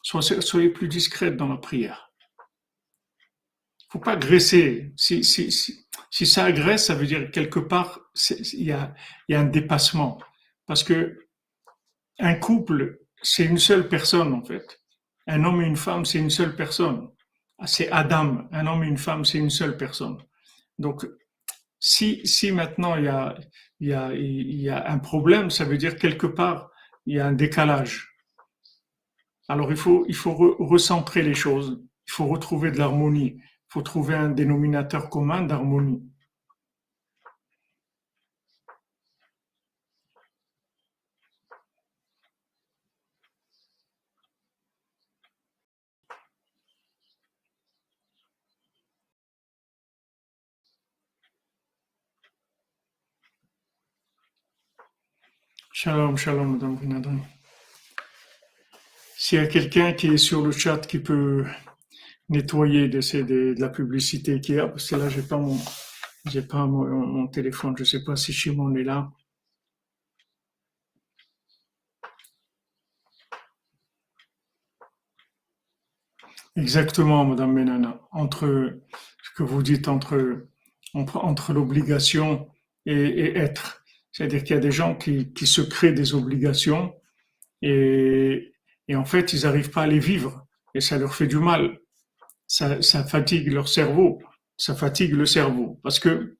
[0.03, 2.13] Soyez plus discrète dans la prière.
[3.95, 4.93] Faut pas graisser.
[4.97, 8.93] Si, si, si, si ça agresse, ça veut dire quelque part, il y a,
[9.31, 10.19] un dépassement.
[10.67, 11.29] Parce que
[12.19, 14.81] un couple, c'est une seule personne en fait.
[15.29, 17.09] Un homme et une femme, c'est une seule personne.
[17.67, 18.49] C'est Adam.
[18.51, 20.19] Un homme et une femme, c'est une seule personne.
[20.77, 21.07] Donc,
[21.79, 23.05] si, si maintenant il
[23.81, 26.69] y, a, un problème, ça veut dire quelque part,
[27.07, 28.11] il y a un décalage.
[29.49, 33.39] Alors il faut, il faut recentrer les choses, il faut retrouver de l'harmonie,
[33.75, 36.01] faut trouver un dénominateur commun d'harmonie.
[55.73, 57.21] Shalom, shalom, Madame.
[59.17, 61.45] S'il y a quelqu'un qui est sur le chat qui peut
[62.29, 65.59] nettoyer de, de, la publicité qu'il y a, parce que là, j'ai pas mon,
[66.27, 69.11] j'ai pas mon, téléphone, je sais pas si Shimon est là.
[76.57, 78.01] Exactement, Madame Menana.
[78.13, 78.79] Entre
[79.23, 80.47] ce que vous dites entre,
[80.95, 82.49] entre l'obligation
[82.87, 83.85] et, et être.
[84.13, 86.95] C'est-à-dire qu'il y a des gens qui, qui, se créent des obligations
[87.63, 88.55] et,
[88.87, 91.81] et en fait, ils n'arrivent pas à les vivre et ça leur fait du mal.
[92.57, 94.23] Ça, ça, fatigue leur cerveau,
[94.57, 95.81] ça fatigue le cerveau.
[95.83, 96.37] Parce que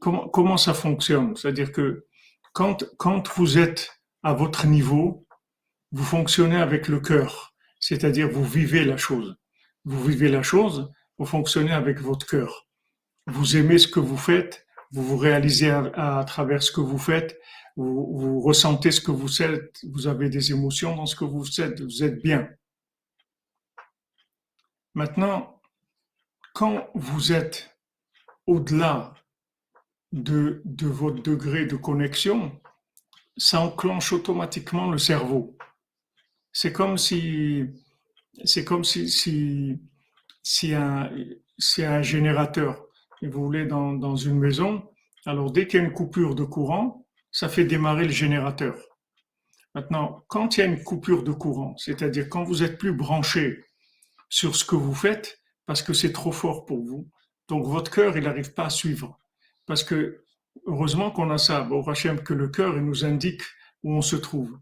[0.00, 1.36] comment, comment ça fonctionne?
[1.36, 2.06] C'est-à-dire que
[2.54, 3.90] quand, quand vous êtes
[4.22, 5.26] à votre niveau,
[5.90, 9.36] vous fonctionnez avec le cœur, c'est-à-dire vous vivez la chose.
[9.84, 12.66] Vous vivez la chose, vous fonctionnez avec votre cœur.
[13.26, 17.38] Vous aimez ce que vous faites, vous vous réalisez à, travers ce que vous faites,
[17.76, 21.60] vous, vous, ressentez ce que vous êtes, vous avez des émotions dans ce que vous
[21.60, 22.48] êtes, vous êtes bien.
[24.94, 25.60] Maintenant,
[26.54, 27.76] quand vous êtes
[28.46, 29.14] au-delà
[30.12, 32.60] de, de votre degré de connexion,
[33.36, 35.56] ça enclenche automatiquement le cerveau.
[36.52, 37.64] C'est comme si,
[38.44, 39.80] c'est comme si, si,
[40.42, 41.10] si un,
[41.58, 42.84] si un générateur
[43.26, 44.88] vous voulez dans, dans une maison,
[45.26, 48.76] alors dès qu'il y a une coupure de courant, ça fait démarrer le générateur.
[49.74, 53.64] Maintenant, quand il y a une coupure de courant, c'est-à-dire quand vous êtes plus branché
[54.32, 57.10] sur ce que vous faites, parce que c'est trop fort pour vous,
[57.48, 59.18] donc votre cœur, il n'arrive pas à suivre.
[59.66, 60.24] Parce que,
[60.66, 63.42] heureusement qu'on a ça, au Hachem, que le cœur, il nous indique
[63.82, 64.58] où on se trouve.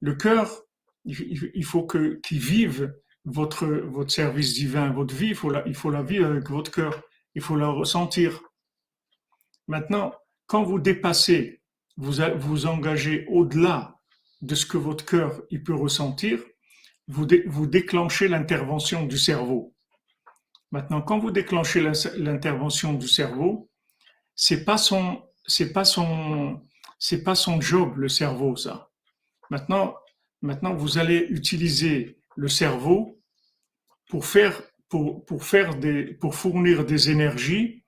[0.00, 0.62] Le cœur,
[1.04, 5.74] il faut que, qu'il vive votre, votre service divin, votre vie, il faut la, il
[5.74, 7.02] faut la vivre avec votre cœur
[7.34, 8.42] il faut la ressentir.
[9.68, 10.14] Maintenant,
[10.46, 11.62] quand vous dépassez,
[11.96, 13.96] vous vous engagez au-delà
[14.40, 16.40] de ce que votre cœur il peut ressentir,
[17.08, 19.74] vous, vous déclenchez l'intervention du cerveau.
[20.70, 21.82] Maintenant, quand vous déclenchez
[22.16, 23.68] l'intervention du cerveau,
[24.34, 26.62] c'est pas son, c'est pas son,
[26.98, 28.90] c'est pas son job le cerveau ça.
[29.50, 29.94] Maintenant,
[30.40, 33.20] maintenant vous allez utiliser le cerveau
[34.08, 37.82] pour faire pour, faire des, pour fournir des énergies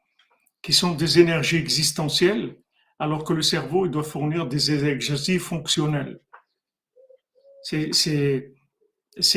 [0.63, 2.57] qui sont des énergies existentielles,
[2.99, 6.21] alors que le cerveau il doit fournir des énergies fonctionnelles.
[7.63, 8.54] C'est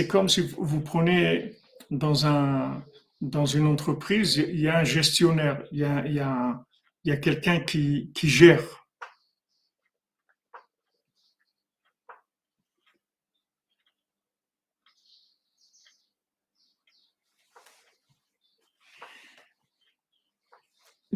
[0.08, 1.56] comme si vous prenez
[1.92, 2.84] dans, un,
[3.22, 6.64] dans une entreprise, il y a un gestionnaire, il y a, il y a,
[7.04, 8.62] il y a quelqu'un qui, qui gère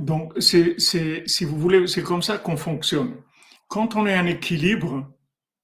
[0.02, 3.16] Donc, c'est, si vous voulez, c'est comme ça qu'on fonctionne.
[3.68, 5.08] Quand on est en équilibre,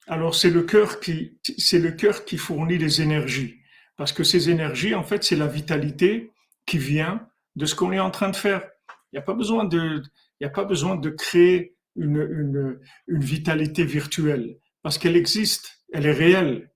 [0.08, 3.60] alors c'est le cœur qui, fournit les énergies.
[3.98, 6.32] Parce que ces énergies, en fait, c'est la vitalité
[6.66, 8.62] qui vient de ce qu'on est en train de faire.
[9.12, 14.60] Il n'y a pas besoin de, créer une vitalité virtuelle.
[14.82, 16.72] Parce qu'elle existe, elle est réelle.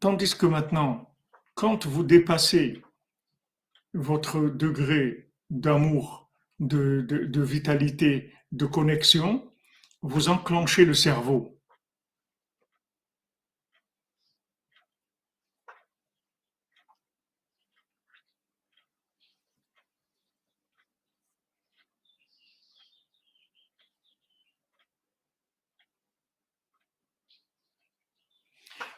[0.00, 1.14] Tandis que maintenant,
[1.54, 2.82] quand vous dépassez
[3.92, 6.29] votre degré d'amour,
[6.60, 9.50] de, de, vitalité, de connexion,
[10.02, 11.60] vous enclenchez le cerveau.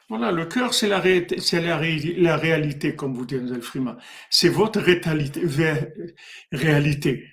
[0.08, 1.80] Voilà, le cœur, c'est la, la,
[2.18, 3.40] la, réalité, comme vous dites.
[4.30, 4.80] C'est votre
[6.52, 7.31] réalité.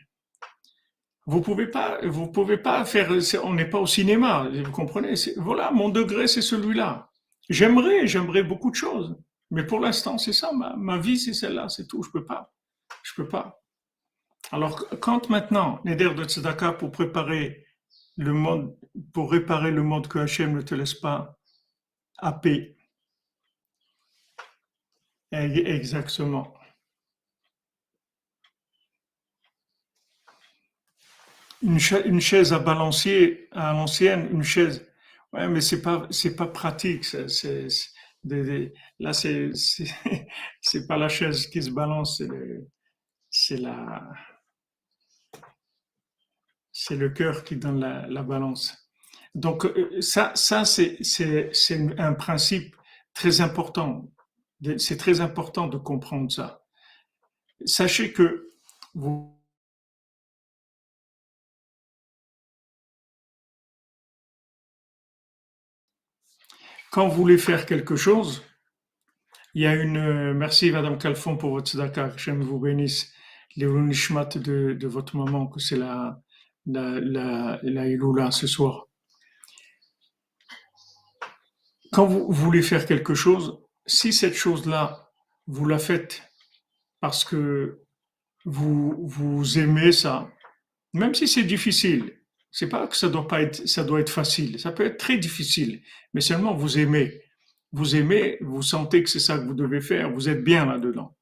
[1.32, 3.12] Vous pouvez pas, vous pouvez pas faire,
[3.44, 5.14] on n'est pas au cinéma, vous comprenez?
[5.38, 7.12] Voilà, mon degré, c'est celui-là.
[7.50, 9.16] J'aimerais, j'aimerais beaucoup de choses.
[9.52, 10.52] Mais pour l'instant, c'est ça.
[10.54, 12.02] Ma, ma vie, c'est celle-là, c'est tout.
[12.02, 12.52] Je peux pas.
[13.04, 13.62] Je peux pas.
[14.52, 17.64] Alors, quand maintenant, Neder de Tzedaka pour préparer
[18.18, 18.76] le monde,
[19.14, 21.38] pour réparer le monde que Hachem ne te laisse pas
[22.18, 22.76] à paix.
[25.32, 26.56] Exactement.
[31.62, 34.86] Une chaise, à balancier à l'ancienne, une chaise.
[35.34, 37.04] Ouais, mais c'est pas, c'est pas pratique.
[37.04, 37.68] C'est,
[39.00, 39.52] là, c'est,
[40.62, 42.24] c'est, pas la chaise qui se balance,
[43.30, 44.10] c'est la,
[46.72, 48.90] c'est le cœur qui donne la, balance.
[49.36, 50.98] Donc euh, ça, ça c'est
[51.98, 52.76] un principe
[53.14, 54.10] très important.
[54.78, 56.64] C'est très important de comprendre ça.
[57.66, 58.54] Sachez que
[58.94, 59.39] vous
[66.92, 68.44] quand vous voulez faire quelque chose,
[69.54, 70.34] il y a une.
[70.34, 72.10] Merci, Madame Calfon, pour votre tzedaka.
[72.10, 73.14] Que vous bénisse.
[73.56, 73.66] Les
[74.38, 76.22] de, de votre maman, que c'est la,
[76.66, 78.88] la, la, la ce soir.
[81.92, 85.12] Quand vous voulez faire quelque chose, si cette chose-là,
[85.48, 86.22] vous la faites
[87.00, 87.82] parce que
[88.46, 90.30] vous, vous aimez ça,
[90.94, 92.19] même si c'est difficile,
[92.52, 94.60] c'est pas que ça doit pas être, ça doit être facile.
[94.60, 95.82] Ça peut être très difficile,
[96.14, 97.22] mais seulement vous aimez.
[97.72, 101.16] Vous aimez, vous sentez que c'est ça que vous devez faire, vous êtes bien là-dedans.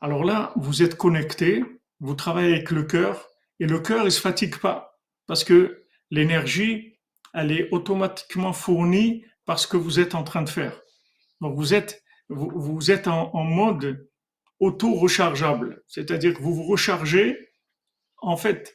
[0.00, 1.64] Alors là, vous êtes connecté,
[1.98, 3.28] vous travaillez avec le cœur,
[3.60, 6.98] et le cœur, il se fatigue pas parce que l'énergie,
[7.32, 10.80] elle est automatiquement fournie par ce que vous êtes en train de faire.
[11.40, 14.08] Donc vous êtes, vous, êtes en, mode
[14.60, 17.38] auto-rechargeable, c'est-à-dire que vous vous rechargez.
[18.18, 18.74] En fait,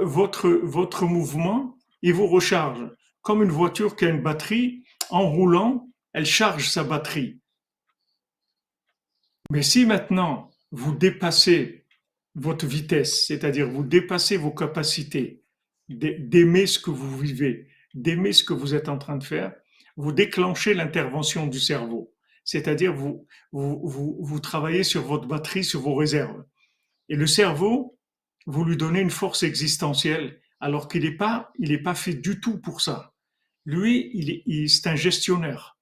[0.00, 2.90] votre votre mouvement, il vous recharge
[3.22, 4.84] comme une voiture qui a une batterie.
[5.10, 7.40] En roulant, elle charge sa batterie.
[9.50, 11.86] Mais si maintenant vous dépassez
[12.34, 15.42] votre vitesse, c'est-à-dire vous dépassez vos capacités
[15.88, 19.54] d'aimer ce que vous vivez, d'aimer ce que vous êtes en train de faire,
[19.96, 22.14] vous déclenchez l'intervention du cerveau.
[22.44, 26.44] C'est-à-dire vous, vous, vous, vous travaillez sur votre batterie, sur vos réserves.
[27.08, 27.97] Et le cerveau,
[28.48, 32.58] vous lui donnez une force existentielle, alors qu'il n'est pas, il pas fait du tout
[32.58, 33.14] pour ça.
[33.64, 35.78] Lui, il c'est un gestionnaire.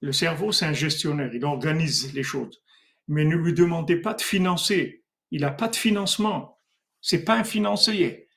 [0.00, 1.34] Le cerveau, c'est un gestionnaire.
[1.34, 2.62] Il organise les choses.
[3.08, 5.02] Mais ne lui demandez pas de financer
[5.32, 6.58] il n'a pas de financement.
[7.00, 8.28] C'est pas un financier.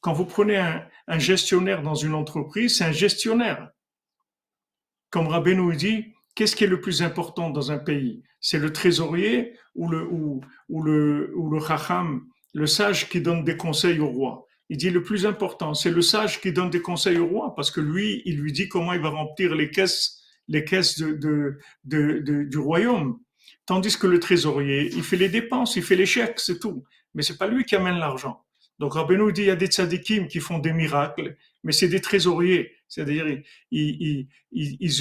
[0.00, 3.70] Quand vous prenez un, gestionnaire dans une entreprise, c'est un gestionnaire.
[5.10, 8.24] Comme Rabbeinu dit, qu'est-ce qui est le plus important dans un pays?
[8.40, 10.42] C'est le trésorier ou le, ou,
[10.82, 11.58] le, ou le
[12.52, 14.46] le sage qui donne des conseils au roi.
[14.68, 17.70] Il dit le plus important, c'est le sage qui donne des conseils au roi parce
[17.70, 22.58] que lui, il lui dit comment il va remplir les caisses, les caisses de, du
[22.58, 23.18] royaume.
[23.66, 26.84] Tandis que le trésorier, il fait les dépenses, il fait les chèques, c'est tout.
[27.14, 28.44] Mais c'est pas lui qui amène l'argent.
[28.78, 32.00] Donc Rabbeinu dit, il y a des tzadikim qui font des miracles, mais c'est des
[32.00, 32.72] trésoriers.
[32.88, 33.26] C'est-à-dire,
[33.70, 34.26] ils,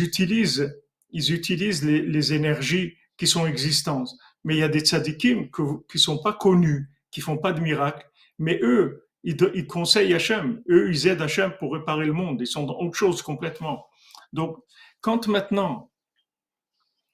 [0.04, 0.72] utilisent,
[1.12, 4.10] ils utilisent les, énergies qui sont existantes.
[4.44, 5.50] Mais il y a des tzadikim
[5.90, 8.10] qui sont pas connus, qui font pas de miracles.
[8.40, 10.62] Mais eux, ils, conseillent Hachem.
[10.70, 12.42] Eux, ils aident Hachem pour réparer le monde.
[12.42, 13.88] Ils sont dans autre chose complètement.
[14.34, 14.58] Donc,
[15.02, 15.92] quand maintenant,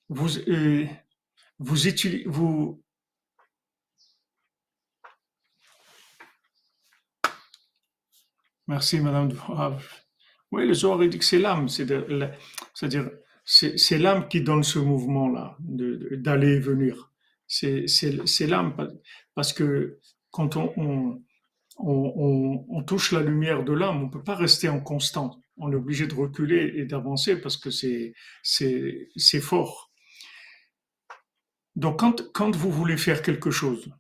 [0.10, 0.86] vous, euh,
[1.60, 1.76] vous
[2.26, 2.82] vous,
[8.68, 9.32] Merci, Madame.
[10.52, 13.10] Oui, le Zohar dit que c'est l'âme, c'est-à-dire
[13.46, 17.12] c'est l'âme qui donne ce mouvement-là, d'aller et venir.
[17.48, 17.86] C'est
[18.42, 18.76] l'âme,
[19.38, 20.00] parce que
[20.32, 21.22] quand on,
[21.78, 25.40] on, touche la lumière de l'âme, on ne peut pas rester en constant.
[25.58, 28.16] On est obligé de reculer et d'avancer parce que c'est
[29.40, 29.92] fort.
[31.76, 33.94] Donc, quand, quand vous voulez faire quelque chose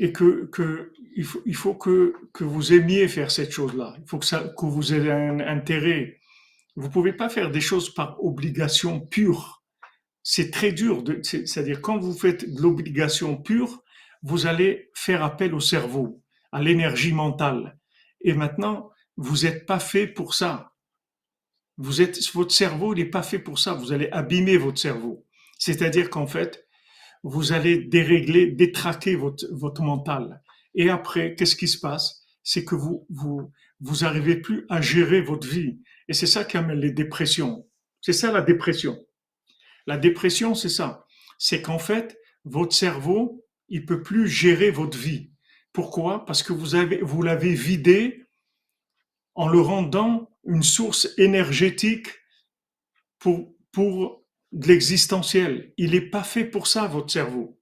[0.00, 4.08] et que, que il faut, il faut que, que vous aimiez faire cette chose-là, il
[4.08, 6.18] faut que, ça, que vous ayez un intérêt.
[6.74, 9.62] Vous pouvez pas faire des choses par obligation pure.
[10.24, 11.04] C'est très dur.
[11.22, 13.83] C'est-à-dire, quand vous faites de l'obligation pure,
[14.24, 17.78] vous allez faire appel au cerveau, à l'énergie mentale.
[18.22, 20.72] Et maintenant, vous n'êtes pas fait pour ça.
[21.76, 23.74] Vous êtes, votre cerveau n'est pas fait pour ça.
[23.74, 25.26] Vous allez abîmer votre cerveau.
[25.58, 26.66] C'est-à-dire qu'en fait,
[27.22, 30.42] vous allez dérégler, détraquer votre, votre mental.
[30.74, 32.22] Et après, qu'est-ce qui se passe?
[32.42, 35.80] C'est que vous, vous, vous arrivez plus à gérer votre vie.
[36.08, 37.68] Et c'est ça qui amène les dépressions.
[38.00, 38.98] C'est ça la dépression.
[39.86, 41.04] La dépression, c'est ça.
[41.38, 43.43] C'est qu'en fait, votre cerveau,
[43.74, 45.32] il peut plus gérer votre vie.
[45.72, 46.24] Pourquoi?
[46.26, 48.24] Parce que vous avez, vous l'avez vidé
[49.34, 52.06] en le rendant une source énergétique
[53.18, 55.74] pour, pour de l'existentiel.
[55.76, 57.60] Il n'est pas fait pour ça, votre cerveau.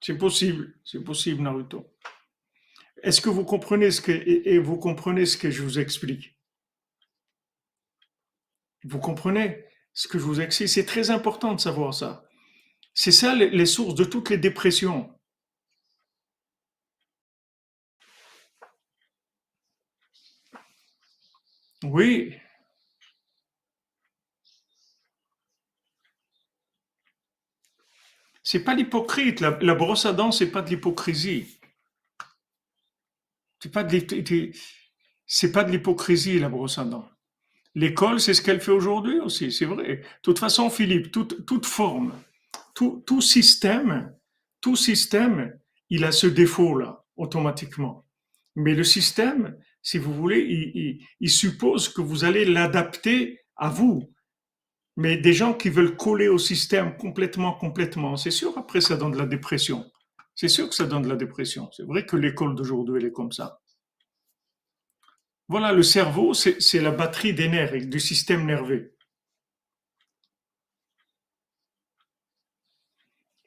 [0.00, 1.86] C'est possible, c'est possible, Naruto.
[3.02, 6.39] Est-ce que vous comprenez ce que vous comprenez ce que je vous explique?
[8.84, 12.24] Vous comprenez ce que je vous explique C'est très important de savoir ça.
[12.94, 15.10] C'est ça les sources de toutes les dépressions.
[21.82, 22.34] Oui,
[28.42, 29.40] c'est pas l'hypocrite.
[29.40, 31.58] La, brosse à dents, c'est pas de l'hypocrisie.
[33.60, 33.84] C'est pas
[35.52, 37.09] pas de l'hypocrisie la brosse à dents.
[37.74, 39.96] L'école, c'est ce qu'elle fait aujourd'hui aussi, c'est vrai.
[39.96, 42.12] De toute façon, Philippe, toute, forme,
[42.74, 44.12] tout, tout système,
[44.60, 45.56] tout système,
[45.88, 48.04] il a ce défaut-là, automatiquement.
[48.56, 54.12] Mais le système, si vous voulez, il, suppose que vous allez l'adapter à vous.
[54.96, 59.12] Mais des gens qui veulent coller au système complètement, complètement, c'est sûr, après, ça donne
[59.12, 59.90] de la dépression.
[60.34, 61.70] C'est sûr que ça donne de la dépression.
[61.72, 63.59] C'est vrai que l'école d'aujourd'hui, elle est comme ça.
[65.50, 68.94] Voilà, le cerveau, c'est la batterie des nerfs, du système nerveux.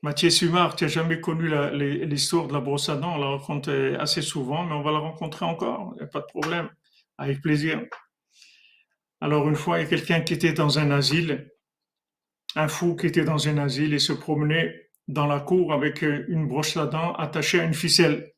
[0.01, 1.49] Mathieu Sumar, tu n'as jamais connu
[2.05, 4.99] l'histoire de la brosse à dents, on la raconte assez souvent, mais on va la
[4.99, 6.69] rencontrer encore, il n'y a pas de problème,
[7.17, 7.81] avec plaisir.
[9.21, 11.53] Alors une fois, il y a quelqu'un qui était dans un asile,
[12.57, 16.49] un fou qui était dans un asile et se promenait dans la cour avec une
[16.49, 18.32] brosse à dents attachée à une ficelle.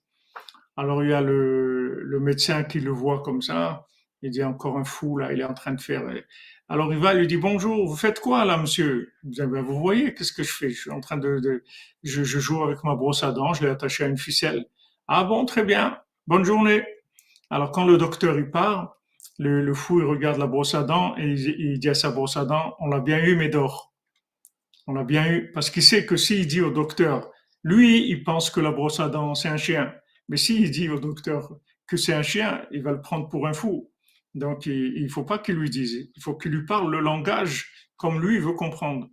[0.78, 3.86] Alors il y a le, le médecin qui le voit comme ça,
[4.22, 6.04] il dit encore un fou là, il est en train de faire
[6.68, 9.14] alors il va, lui dit bonjour, vous faites quoi là, monsieur?
[9.24, 10.70] Ben, Vous voyez, qu'est-ce que je fais?
[10.70, 11.64] Je suis en train de,
[12.02, 14.66] je, joue avec ma brosse à dents, je l'ai attachée à une ficelle.
[15.08, 16.84] Ah bon, très bien, bonne journée.
[17.52, 18.98] Alors quand le docteur il part,
[19.38, 22.46] le, fou il regarde la brosse à dents et il, dit à sa brosse à
[22.46, 23.94] dents, on l'a bien eu, mais d'or.
[24.88, 27.30] On l'a bien eu parce qu'il sait que s'il dit au docteur,
[27.64, 29.94] lui il pense que la brosse à dents c'est un chien,
[30.28, 31.58] mais s'il dit au docteur
[31.88, 33.92] que c'est un chien, il va le prendre pour un fou.
[34.34, 37.72] Donc, il ne faut pas qu'il lui dise, il faut qu'il lui parle le langage
[37.98, 39.10] comme lui veut comprendre.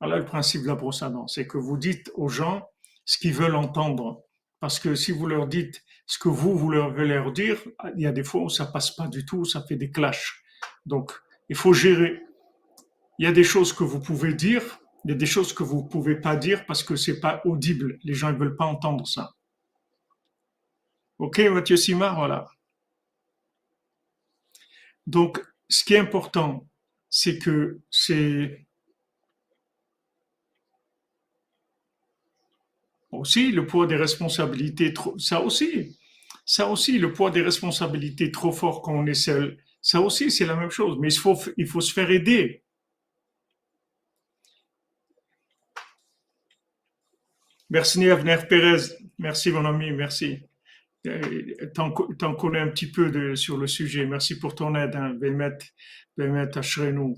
[0.00, 2.66] Voilà le principe de la brosse à dents, c'est que vous dites aux gens
[3.04, 4.22] ce qu'ils veulent entendre.
[4.60, 7.58] Parce que si vous leur dites ce que vous, vous leur voulez leur dire,
[7.96, 10.42] il y a des fois où ça passe pas du tout, ça fait des clashs.
[10.86, 11.12] Donc,
[11.48, 12.22] il faut gérer.
[13.18, 15.62] Il y a des choses que vous pouvez dire, il y a des choses que
[15.62, 17.98] vous pouvez pas dire parce que c'est pas audible.
[18.04, 19.32] Les gens ne veulent pas entendre ça.
[21.20, 22.48] Ok, Mathieu Simard, voilà.
[25.06, 26.66] Donc, ce qui est important,
[27.10, 28.66] c'est que c'est
[33.12, 35.98] aussi le poids des responsabilités, ça aussi,
[36.46, 40.46] ça aussi, le poids des responsabilités trop fort quand on est seul, ça aussi, c'est
[40.46, 42.62] la même chose, mais il faut, il faut se faire aider.
[47.68, 48.84] Merci Avner Pérez,
[49.18, 50.49] merci mon ami, merci.
[51.06, 54.04] Euh, t'en connais un petit peu sur le sujet.
[54.06, 55.56] Merci pour ton aide, hein, Bémet,
[56.16, 56.50] Bémet
[56.92, 57.16] nous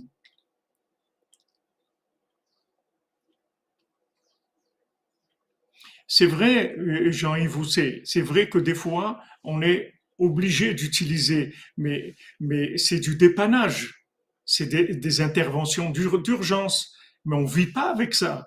[6.06, 12.14] C'est vrai, euh, Jean-Yves c'est vrai que des fois, on est obligé d'utiliser, mais,
[12.76, 14.04] c'est du dépannage,
[14.44, 18.46] c'est des, interventions d'urgence, mais on vit pas avec ça.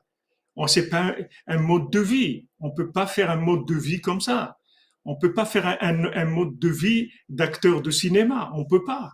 [0.68, 1.16] C'est pas un,
[1.48, 2.48] un mode de vie.
[2.60, 4.58] On peut pas faire un mode de vie comme ça.
[5.06, 8.51] On peut pas faire un, mode de vie d'acteur de cinéma.
[8.56, 9.14] On peut pas.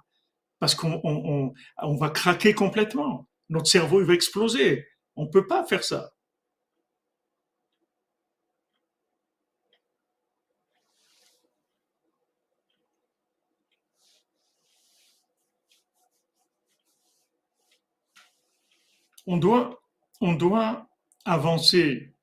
[0.59, 3.27] Parce qu'on on, va craquer complètement.
[3.49, 4.87] Notre cerveau, va exploser.
[5.15, 6.11] On peut pas faire ça.
[19.27, 20.89] On doit
[21.25, 22.13] avancer,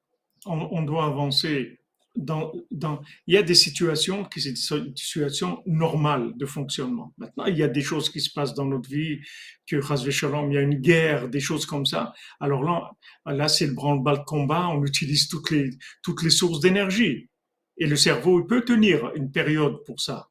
[0.46, 1.78] on doit avancer
[2.18, 7.14] il y a des situations qui sont des situations normales de fonctionnement.
[7.16, 9.20] Maintenant, il y a des choses qui se passent dans notre vie,
[9.66, 12.12] que il y a une guerre, des choses comme ça.
[12.40, 12.90] Alors là,
[13.26, 15.70] là c'est le branle-bas de combat, on utilise toutes les,
[16.02, 17.28] toutes les sources d'énergie.
[17.76, 20.28] Et le cerveau, il peut tenir une période pour ça.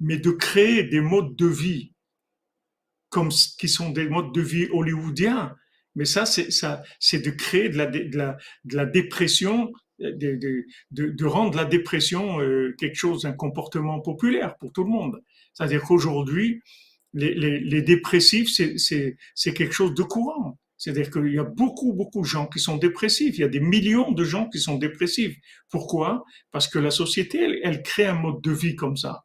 [0.00, 1.92] Mais de créer des modes de vie
[3.10, 5.54] comme qui sont des modes de vie hollywoodiens,
[5.94, 10.64] mais ça, c'est ça, c'est de créer de la, de la, de la dépression de,
[10.90, 15.22] de, rendre la dépression euh, quelque chose, un comportement populaire pour tout le monde.
[15.54, 16.62] C'est-à-dire qu'aujourd'hui,
[17.14, 20.58] les, les, les, dépressifs, c'est quelque chose de courant.
[20.76, 23.36] C'est-à-dire qu'il y a beaucoup, beaucoup de gens qui sont dépressifs.
[23.36, 25.36] Il y a des millions de gens qui sont dépressifs.
[25.70, 26.24] Pourquoi?
[26.52, 29.24] Parce que la société, elle, crée un mode de vie comme ça,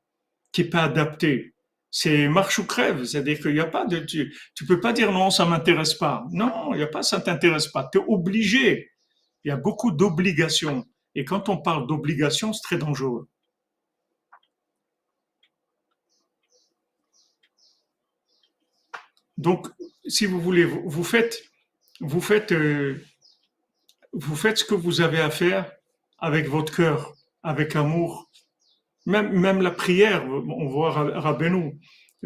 [0.51, 1.53] qui est pas adapté.
[1.91, 3.03] C'est marche ou crève.
[3.05, 6.25] C'est-à-dire qu'il n'y a pas de, tu, tu peux pas dire non, ça m'intéresse pas.
[6.31, 7.87] Non, il n'y a pas ça t'intéresse pas.
[7.91, 8.89] Tu es obligé.
[9.43, 10.85] Il y a beaucoup d'obligations.
[11.15, 13.27] Et quand on parle d'obligations, c'est très dangereux.
[19.37, 19.67] Donc,
[20.07, 21.43] si vous voulez, vous, faites,
[21.99, 23.03] vous faites, euh,
[24.13, 25.71] vous faites ce que vous avez à faire
[26.19, 28.29] avec votre cœur, avec amour.
[29.05, 31.77] Même, même la prière, on voit Rabbeinu.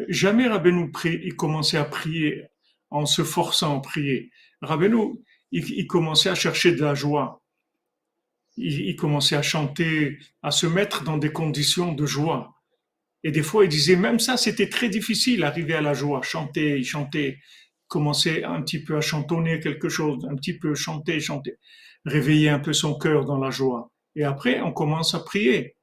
[0.10, 2.44] Jamais Rabbeinu il commençait à prier
[2.92, 4.30] en se forçant à prier.
[4.62, 7.42] Rabbeinu, il, commençait à chercher de la joie.
[8.58, 12.56] Il, commençait à chanter, à se mettre dans des conditions de joie.
[13.24, 16.84] Et des fois, il disait, même ça, c'était très difficile, arriver à la joie, chanter,
[16.84, 17.40] chanter,
[17.88, 21.58] commencer un petit peu à chantonner quelque chose, un petit peu chanter, chanter,
[22.06, 23.92] réveiller un peu son cœur dans la joie.
[24.16, 25.76] Et après, on commence à prier.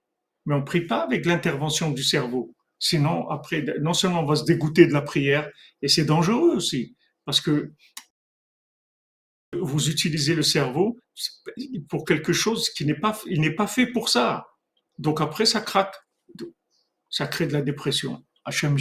[0.47, 2.55] Mais on prie pas avec l'intervention du cerveau.
[2.79, 5.51] Sinon, après, non seulement on va se dégoûter de la prière,
[5.81, 7.73] et c'est dangereux aussi, parce que
[9.61, 10.99] vous utilisez le cerveau
[11.89, 14.47] pour quelque chose qui n'est pas, il n'est pas fait pour ça.
[14.99, 15.95] Donc après, ça craque
[17.15, 18.25] ça crée de la dépression.
[18.45, 18.77] Hachem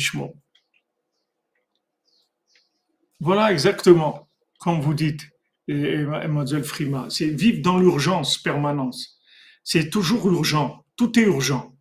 [3.20, 4.28] Voilà exactement,
[4.60, 5.30] comme vous dites,
[5.68, 9.20] Mademoiselle Frima, c'est vivre dans l'urgence permanence.
[9.64, 11.78] C'est toujours urgent, tout est urgent.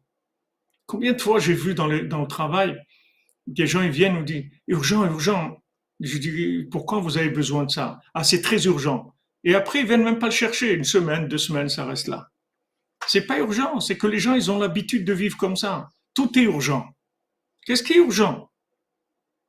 [0.84, 2.76] Combien de fois j'ai vu dans le, dans le travail,
[3.46, 5.61] des gens ils viennent nous disent urgent, urgent.
[6.02, 8.00] Je dis pourquoi vous avez besoin de ça?
[8.12, 9.14] Ah, c'est très urgent.
[9.44, 10.72] Et après, ils viennent même pas le chercher.
[10.72, 12.30] Une semaine, deux semaines, ça reste là.
[13.06, 15.88] C'est pas urgent, c'est que les gens, ils ont l'habitude de vivre comme ça.
[16.14, 16.94] Tout est urgent.
[17.64, 18.50] Qu'est-ce qui est urgent?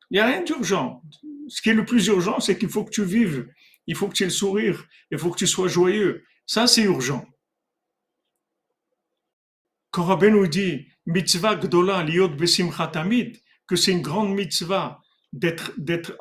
[0.10, 1.02] Il n'y a rien d'urgent.
[1.48, 3.52] Ce qui est le plus urgent, c'est qu'il faut que tu vives.
[3.88, 4.86] Il faut que tu aies le sourire.
[5.12, 6.24] Il faut que tu sois joyeux.
[6.46, 7.26] Ça, c'est urgent.
[9.92, 15.03] Quand Rabbi nous dit mitzvah gdola liot besimchatamid, que c'est une grande mitzvah
[15.34, 16.16] d'être d'être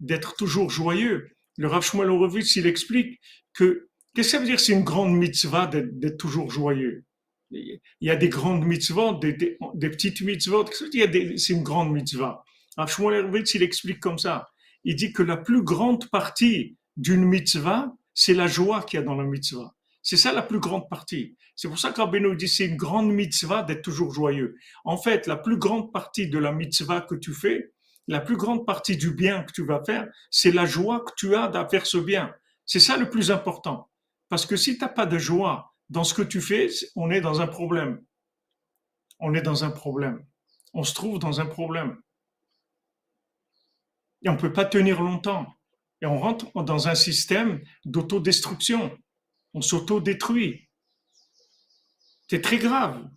[0.00, 1.30] d'être toujours joyeux.
[1.58, 3.20] Le Rav Shmuel Horowitz, il explique
[3.54, 7.04] que qu'est-ce que ça veut dire c'est une grande mitzvah d'être toujours joyeux?
[7.52, 10.64] Il y a des grandes mitzvot, des, des, petites mitzvot.
[10.72, 12.42] C'est une grande mitzvah?
[12.86, 14.48] Shmuel il explique comme ça.
[14.84, 19.04] Il dit que la plus grande partie d'une mitzvah, c'est la joie qu'il y a
[19.04, 19.74] dans la mitzvah.
[20.02, 21.36] C'est ça la plus grande partie.
[21.56, 24.56] C'est pour ça qu'Abeno dit c'est une grande mitzvah d'être toujours joyeux.
[24.84, 27.72] En fait, la plus grande partie de la mitzvah que tu fais,
[28.08, 31.34] la plus grande partie du bien que tu vas faire, c'est la joie que tu
[31.34, 32.34] as d'à faire ce bien.
[32.64, 33.90] C'est ça le plus important.
[34.28, 37.20] Parce que si tu n'as pas de joie, dans ce que tu fais, on est
[37.20, 38.04] dans un problème.
[39.20, 40.24] On est dans un problème.
[40.74, 42.00] On se trouve dans un problème.
[44.22, 45.54] Et on ne peut pas tenir longtemps.
[46.02, 48.98] Et on rentre dans un système d'autodestruction.
[49.54, 50.68] On s'autodétruit.
[52.28, 53.08] C'est très grave.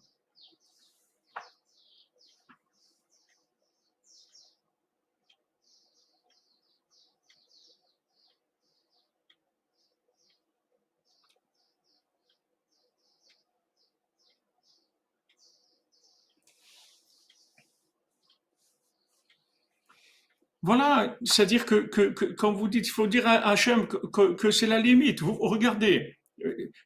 [20.62, 21.90] Voilà, c'est-à-dire que,
[22.34, 25.22] quand vous dites, il faut dire à Hachem que, c'est la limite.
[25.22, 26.18] Regardez,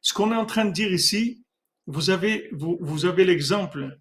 [0.00, 1.44] ce qu'on est en train de dire ici,
[1.86, 3.98] vous avez, vous, vous avez l'exemple.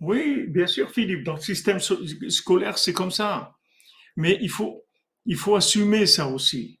[0.00, 3.54] Oui, bien sûr, Philippe, dans le système scolaire, c'est comme ça.
[4.16, 4.84] Mais il faut,
[5.26, 6.78] il faut assumer ça aussi.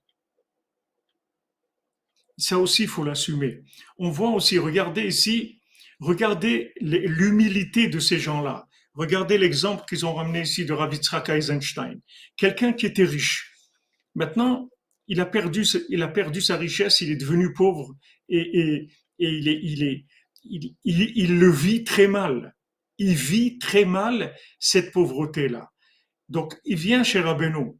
[2.36, 3.62] Ça aussi, il faut l'assumer.
[3.98, 5.60] On voit aussi, regardez ici,
[6.00, 8.66] regardez l'humilité de ces gens-là.
[8.94, 12.00] Regardez l'exemple qu'ils ont ramené ici de Ravitzrak Eisenstein.
[12.36, 13.52] Quelqu'un qui était riche.
[14.14, 14.68] Maintenant,
[15.08, 17.94] il a perdu, il a perdu sa richesse, il est devenu pauvre
[18.28, 20.04] et, il, est,
[20.44, 22.54] il, il, le vit très mal.
[22.98, 25.70] Il vit très mal cette pauvreté-là.
[26.28, 27.76] Donc, il vient chez Rabbeinu.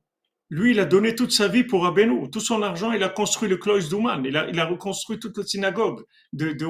[0.54, 2.30] Lui, il a donné toute sa vie pour Abenu.
[2.30, 4.24] Tout son argent, il a construit le cloître d'Ouman.
[4.24, 6.66] Il a, il a reconstruit toute la synagogue de, de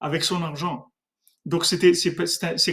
[0.00, 0.90] avec son argent.
[1.46, 1.78] Donc, c'est,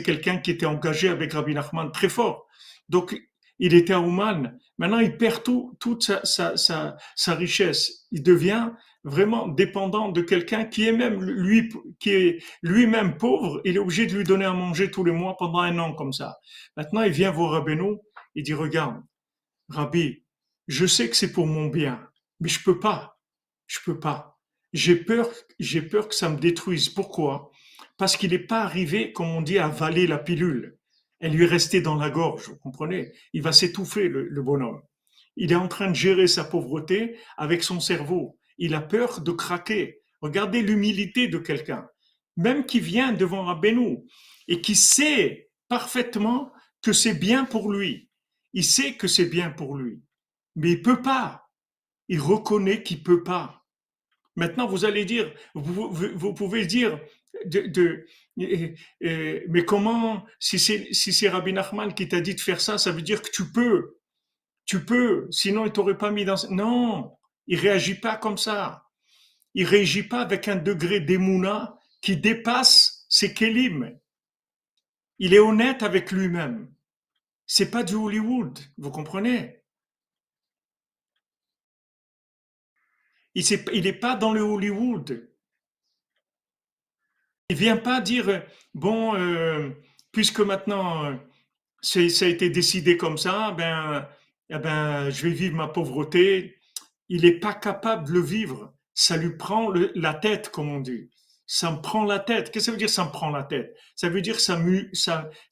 [0.02, 2.48] quelqu'un qui était engagé avec Rabbi Nachman très fort.
[2.90, 3.16] Donc,
[3.60, 4.58] il était à Ouman.
[4.80, 8.08] Maintenant, il perd tout, toute sa, sa, richesse.
[8.10, 8.72] Il devient
[9.04, 11.70] vraiment dépendant de quelqu'un qui est même lui,
[12.00, 13.62] qui est lui-même pauvre.
[13.64, 16.14] Il est obligé de lui donner à manger tous les mois pendant un an comme
[16.14, 16.40] ça.
[16.76, 17.98] Maintenant, il vient voir Rabbeinu.
[18.34, 19.04] Il dit, regarde,
[19.70, 20.24] Rabbi,
[20.72, 22.08] je sais que c'est pour mon bien,
[22.40, 23.20] mais je peux pas.
[23.68, 24.40] Je peux pas.
[24.74, 26.90] J'ai peur, j'ai peur que ça me détruise.
[26.90, 27.52] Pourquoi?
[28.02, 30.76] parce qu'il n'est pas arrivé, comme on dit, à avaler la pilule.
[31.20, 33.12] Elle lui est restée dans la gorge, vous comprenez?
[33.32, 34.82] Il va s'étouffer, le, bonhomme.
[35.36, 38.40] Il est en train de gérer sa pauvreté avec son cerveau.
[38.58, 40.02] Il a peur de craquer.
[40.20, 41.88] Regardez l'humilité de quelqu'un,
[42.38, 44.00] même qui vient devant Rabbeinu
[44.48, 46.52] et qui sait parfaitement
[46.82, 48.10] que c'est bien pour lui.
[48.54, 50.02] Il sait que c'est bien pour lui,
[50.56, 51.50] mais il peut pas.
[52.08, 53.66] Il reconnaît qu'il peut pas.
[54.36, 57.00] Maintenant, vous allez dire, vous, pouvez dire,
[57.46, 58.06] de,
[58.38, 62.92] mais comment, si c'est si c'est Rabbi Nachman qui t'a dit de faire ça, ça
[62.92, 63.98] veut dire que tu peux,
[64.66, 65.28] tu peux.
[65.32, 66.36] Sinon, il t'aurait pas mis dans.
[66.50, 68.86] Non, il réagit pas comme ça.
[69.54, 73.98] Il réagit pas avec un degré d'émouna qui dépasse ses kélim.
[75.20, 76.74] Il est honnête avec lui-même.
[77.46, 79.61] C'est pas du Hollywood, vous comprenez?
[83.36, 85.28] Il n'est pas dans le Hollywood.
[87.50, 89.70] Il vient pas dire, bon, euh,
[90.12, 91.16] puisque maintenant euh,
[91.82, 94.08] ça a été décidé comme ça, ben,
[94.50, 96.58] eh ben, je vais vivre ma pauvreté.
[97.10, 98.74] Il n'est pas capable de le vivre.
[98.94, 101.10] Ça lui prend la tête, comme on dit.
[101.48, 102.52] Ça me prend la tête.
[102.52, 103.76] Qu'est-ce que ça veut dire ça me prend la tête?
[103.96, 104.60] Ça veut dire ça,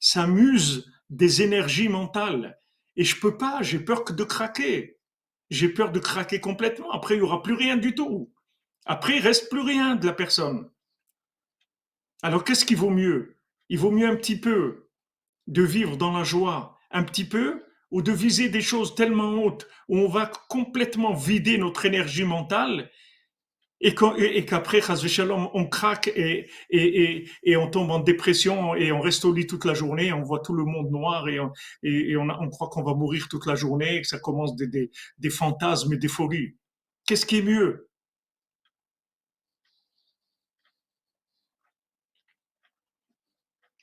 [0.00, 2.58] ça, muse des énergies mentales.
[2.96, 4.99] Et je peux pas, j'ai peur que de craquer
[5.50, 6.90] j'ai peur de craquer complètement.
[6.92, 8.32] Après, il n'y aura plus rien du tout.
[8.86, 10.70] Après, il reste plus rien de la personne.
[12.22, 13.36] Alors, qu'est-ce qui vaut mieux?
[13.68, 14.90] Il vaut mieux un petit peu
[15.46, 19.68] de vivre dans la joie, un petit peu, ou de viser des choses tellement hautes
[19.88, 22.90] où on va complètement vider notre énergie mentale
[23.80, 24.82] et qu'après,
[25.54, 29.64] on craque et, et, et, on tombe en dépression et on reste au lit toute
[29.64, 31.50] la journée, on voit tout le monde noir et on,
[31.82, 34.90] et on, on croit qu'on va mourir toute la journée et que ça commence des,
[35.18, 36.56] des, fantasmes et des folies.
[37.06, 37.88] Qu'est-ce qui est mieux?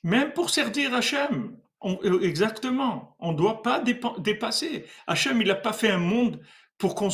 [0.04, 3.82] Même pour servir Hachem, euh, exactement, on ne doit pas
[4.18, 4.84] dépasser.
[5.08, 6.40] Hachem, il n'a pas fait un monde
[6.78, 7.08] pour qu'on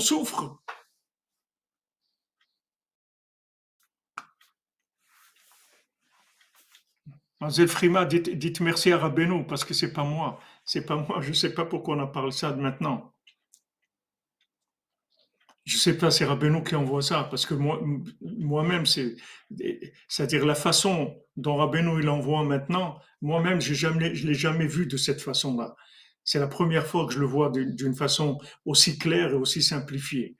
[0.00, 0.60] souffre.
[7.40, 11.20] Mazel Frima, dites, merci à Rabbeinu parce que c'est pas moi, c'est pas moi.
[11.22, 13.14] Je sais pas pourquoi on en parle ça maintenant.
[15.64, 17.80] Je sais pas, c'est Rabbeinu qui envoie ça parce que moi,
[18.20, 19.16] moi-même, c'est,
[20.08, 23.00] c'est-à-dire la façon dont Rabbeinu il envoie maintenant.
[23.22, 25.76] Moi-même, j'ai jamais, je l'ai jamais vu de cette façon-là.
[26.24, 30.36] C'est la première fois que je le vois d'une façon aussi claire et aussi simplifiée.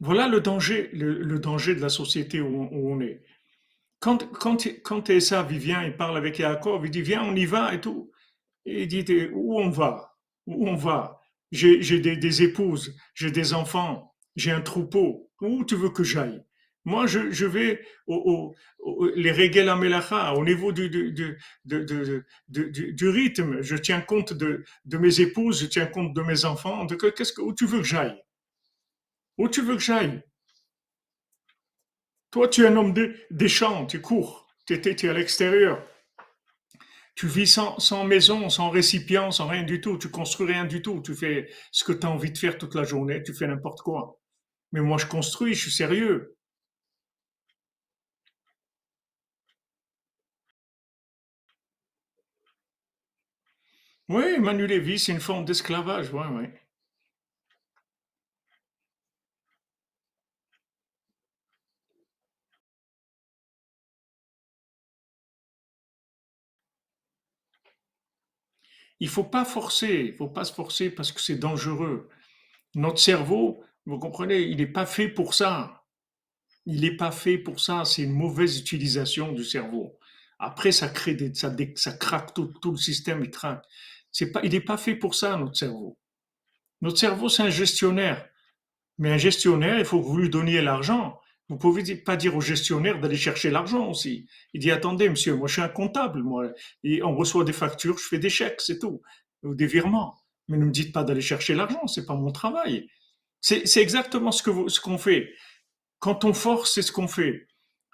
[0.00, 3.22] Voilà le danger, le, danger de la société où, on est.
[3.98, 7.74] Quand, quand, quand Esa vient, il parle avec Yaakov, il dit Viens, on y va
[7.74, 8.12] et tout.
[8.64, 10.16] Et il dit Où on va?
[10.46, 11.20] Où on va?
[11.50, 15.30] J'ai des, des épouses, j'ai des enfants, j'ai un troupeau.
[15.40, 16.44] Où tu veux que j'aille?
[16.88, 20.88] Moi, je, vais au, au, les régel amelacha, au niveau du,
[23.02, 23.60] rythme.
[23.60, 26.86] Je tiens compte de, de mes épouses, je tiens compte de mes enfants.
[26.86, 26.96] De,
[27.42, 28.18] où tu veux que j'aille?
[29.36, 30.22] Où tu veux que j'aille?
[32.30, 32.94] Toi, tu es un homme
[33.30, 35.86] des champs, tu cours, tu es, es à l'extérieur.
[37.14, 39.98] Tu vis sans, sans, maison, sans récipient, sans rien du tout.
[39.98, 41.02] Tu construis rien du tout.
[41.02, 43.22] Tu fais ce que tu as envie de faire toute la journée.
[43.22, 44.20] Tu fais n'importe quoi.
[44.72, 46.37] Mais moi, je construis, je suis sérieux.
[54.10, 56.48] Oui, Manu Lévy, c'est une forme d'esclavage, oui, oui.
[69.00, 72.08] Il faut pas forcer, il faut pas se forcer parce que c'est dangereux.
[72.74, 75.84] Notre cerveau, vous comprenez, il n'est pas fait pour ça.
[76.66, 77.84] Il n'est pas fait pour ça.
[77.84, 79.98] C'est une mauvaise utilisation du cerveau.
[80.38, 83.64] Après, ça crée ça, craque tout, tout le système, il craque
[84.32, 85.98] pas, il n'est pas fait pour ça, notre cerveau.
[86.80, 88.28] Notre cerveau, c'est un gestionnaire.
[88.98, 91.18] Mais un gestionnaire, il faut que vous lui donniez l'argent.
[91.48, 94.28] Vous pouvez pas dire au gestionnaire d'aller chercher l'argent aussi.
[94.52, 96.50] Il dit, attendez, monsieur, moi, je suis un comptable, moi.
[96.84, 99.00] Et on reçoit des factures, je fais des chèques, c'est tout.
[99.42, 100.18] Ou des virements.
[100.48, 102.88] Mais ne me dites pas d'aller chercher l'argent, c'est pas mon travail.
[103.40, 105.32] C'est exactement ce que ce qu'on fait.
[106.00, 107.46] Quand on force, c'est ce qu'on fait.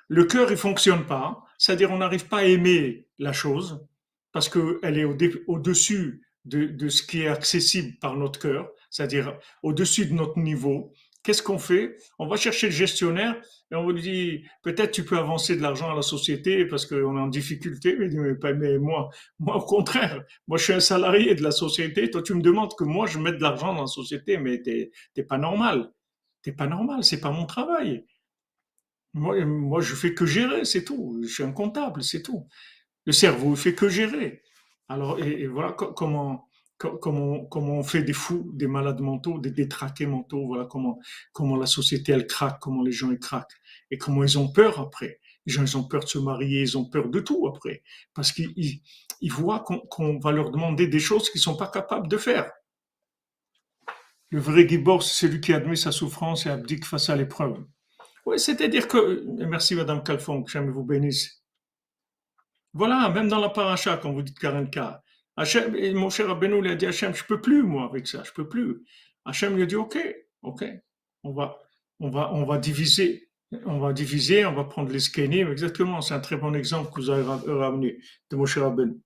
[0.09, 1.45] Le cœur, il fonctionne pas.
[1.59, 3.87] C'est-à-dire, on n'arrive pas à aimer la chose
[4.35, 5.05] parce qu'elle est
[5.47, 10.93] au-dessus de, ce qui est accessible par notre cœur, c'est-à-dire au-dessus de notre niveau.
[11.23, 11.97] Qu'est-ce qu'on fait?
[12.19, 15.91] On va chercher le gestionnaire et on lui dit peut-être tu peux avancer de l'argent
[15.91, 17.97] à la société parce qu'on est en difficulté.
[17.97, 19.09] Mais, mais, mais, moi,
[19.39, 22.11] moi au contraire, moi je suis un salarié de la société.
[22.11, 25.23] Toi tu me demandes que moi je mette de l'argent dans la société, mais t'es
[25.23, 25.93] pas normal.
[26.43, 28.05] T'es pas normal, c'est pas mon travail.
[29.15, 31.21] Moi, moi, je fais que gérer, c'est tout.
[31.23, 32.49] Je suis un comptable, c'est tout.
[33.07, 34.43] Le cerveau, il fait que gérer.
[34.89, 36.49] Alors, et, voilà co- comment,
[36.79, 40.47] co- comment, comment on fait des fous, des malades mentaux, des détraqués mentaux.
[40.47, 40.99] Voilà comment,
[41.33, 43.57] comment la société, elle craque, comment les gens, ils craquent.
[43.91, 45.21] Et comment ils ont peur après.
[45.47, 47.83] Les gens, ils ont peur de se marier, ils ont peur de tout après.
[48.15, 48.81] Parce qu'ils ils,
[49.21, 52.51] ils voient qu'on va leur demander des choses qu'ils sont pas capables de faire.
[54.31, 57.65] Le vrai Gibor, c'est celui qui admet sa souffrance et abdique face à l'épreuve.
[58.27, 61.44] Oui, c'est-à-dire que, merci Madame Calfon, que jamais vous bénisse.
[62.75, 65.03] Voilà, même dans la paracha, quand vous dites Karenka,
[65.37, 68.23] Hachem, et mon cher Rabbeinu lui a dit Hachem, je peux plus, moi, avec ça,
[68.25, 68.85] je peux plus.
[69.25, 69.97] Hachem lui a dit, OK,
[70.43, 70.65] OK,
[71.23, 71.59] on va,
[72.01, 73.31] on va, on va diviser,
[73.65, 77.01] on va diviser, on va prendre les skénim, exactement, c'est un très bon exemple que
[77.01, 77.99] vous avez ramené
[78.31, 79.01] de mon cher Rabbeinu.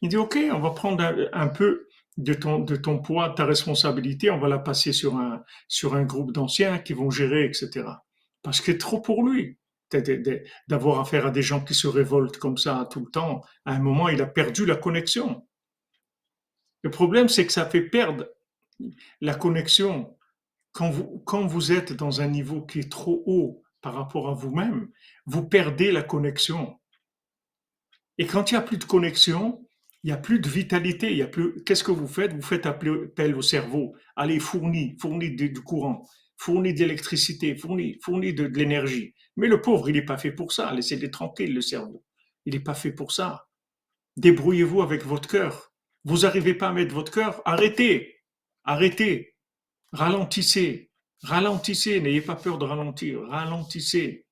[0.00, 3.44] Il dit, OK, on va prendre un, un peu de ton, de ton poids, ta
[3.44, 7.84] responsabilité, on va la passer sur un, sur un groupe d'anciens qui vont gérer, etc.
[8.42, 9.58] Parce que trop pour lui
[10.68, 13.42] d'avoir affaire à des gens qui se révoltent comme ça tout le temps.
[13.64, 15.46] À un moment, il a perdu la connexion.
[16.82, 18.28] Le problème, c'est que ça fait perdre
[19.20, 20.16] la connexion
[20.72, 24.34] quand vous, quand vous êtes dans un niveau qui est trop haut par rapport à
[24.34, 24.88] vous-même,
[25.26, 26.78] vous perdez la connexion.
[28.18, 29.66] Et quand il n'y a plus de connexion,
[30.02, 31.62] il n'y a plus de vitalité, il y a plus.
[31.64, 32.32] Qu'est-ce que vous faites?
[32.32, 33.94] Vous faites appel au cerveau.
[34.16, 39.14] Allez, fournis, fournis du courant, fournis d'électricité, fournis, fournis de, de l'énergie.
[39.36, 40.72] Mais le pauvre, il n'est pas fait pour ça.
[40.72, 42.04] Laissez-le tranquille, le cerveau.
[42.44, 43.48] Il n'est pas fait pour ça.
[44.16, 45.72] Débrouillez-vous avec votre cœur.
[46.04, 48.16] Vous n'arrivez pas à mettre votre cœur, arrêtez,
[48.64, 49.36] arrêtez,
[49.92, 50.90] ralentissez,
[51.22, 54.26] ralentissez, n'ayez pas peur de ralentir, ralentissez,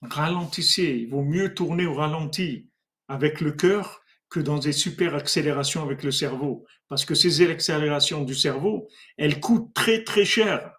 [0.00, 1.00] ralentissez.
[1.02, 2.70] Il vaut mieux tourner au ralenti
[3.08, 4.00] avec le cœur
[4.30, 6.64] que dans des super accélérations avec le cerveau.
[6.88, 10.77] Parce que ces accélérations du cerveau, elles coûtent très très cher.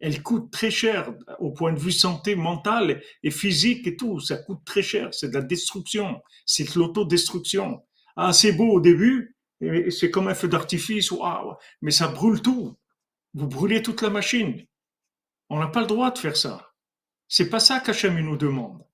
[0.00, 4.20] Elles coûtent très cher au point de vue santé mentale et physique et tout.
[4.20, 5.12] Ça coûte très cher.
[5.12, 6.22] C'est de la destruction.
[6.46, 7.82] C'est de l'autodestruction.
[8.16, 9.36] Ah, c'est beau au début.
[9.90, 11.10] C'est comme un feu d'artifice.
[11.10, 11.54] Waouh.
[11.82, 12.76] Mais ça brûle tout.
[13.34, 14.64] Vous brûlez toute la machine.
[15.50, 16.72] On n'a pas le droit de faire ça.
[17.26, 18.84] C'est pas ça qu'Hachem nous demande.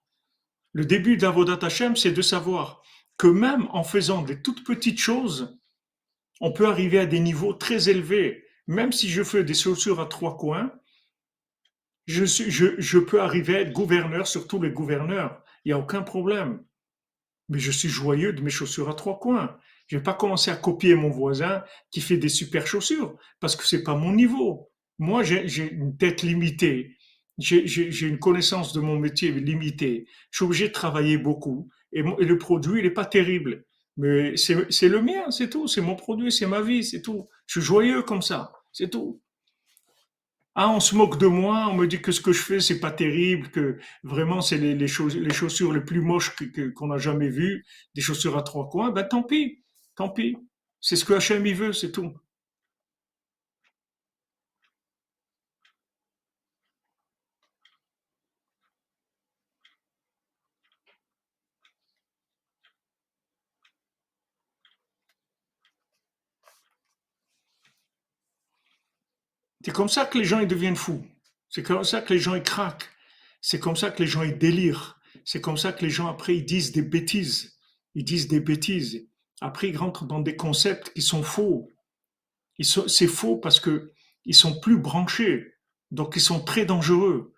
[0.73, 2.83] Le début de la Vodat Hachem, c'est de savoir
[3.17, 5.59] que même en faisant des toutes petites choses,
[6.41, 8.45] on peut arriver à des niveaux très élevés.
[8.67, 10.73] Même si je fais des chaussures à trois coins,
[12.07, 15.43] je, je, je peux arriver à être gouverneur sur tous les gouverneurs.
[15.65, 16.63] Il n'y a aucun problème.
[17.49, 19.57] Mais je suis joyeux de mes chaussures à trois coins.
[19.87, 23.67] Je vais pas commencer à copier mon voisin qui fait des super chaussures parce que
[23.67, 24.71] c'est pas mon niveau.
[24.99, 26.97] Moi, j'ai une tête limitée.
[27.39, 30.07] J'ai une connaissance de mon métier limitée.
[30.31, 31.69] Je suis obligé de travailler beaucoup.
[31.93, 33.65] Et, et le produit, il n'est pas terrible.
[33.97, 35.69] Mais c'est le mien, c'est tout.
[35.69, 37.29] C'est mon produit, c'est ma vie, c'est tout.
[37.47, 39.21] Je suis joyeux comme ça, c'est tout.
[40.57, 42.79] Ah, on se moque de moi, on me dit que ce que je fais, c'est
[42.79, 46.35] pas terrible, que vraiment c'est les, chaussures, les plus moches
[46.77, 47.65] qu'on que, jamais vues,
[47.97, 48.91] des chaussures à trois coins.
[48.91, 49.65] Ben tant pis,
[49.97, 50.37] tant pis.
[50.81, 52.13] C'est ce que Hachem il veut, c'est tout.
[69.65, 71.03] C'est comme ça que les gens ils deviennent fous.
[71.49, 72.91] C'est comme ça que les gens ils craquent.
[73.41, 75.01] C'est comme ça que les gens ils délirent.
[75.25, 77.57] C'est comme ça que les gens après ils disent des bêtises.
[77.95, 79.09] Ils disent des bêtises.
[79.41, 81.71] Après ils rentrent dans des concepts qui sont faux.
[82.61, 83.93] C'est faux parce que
[84.27, 85.55] ils sont plus branchés.
[85.91, 87.35] Donc ils sont très dangereux.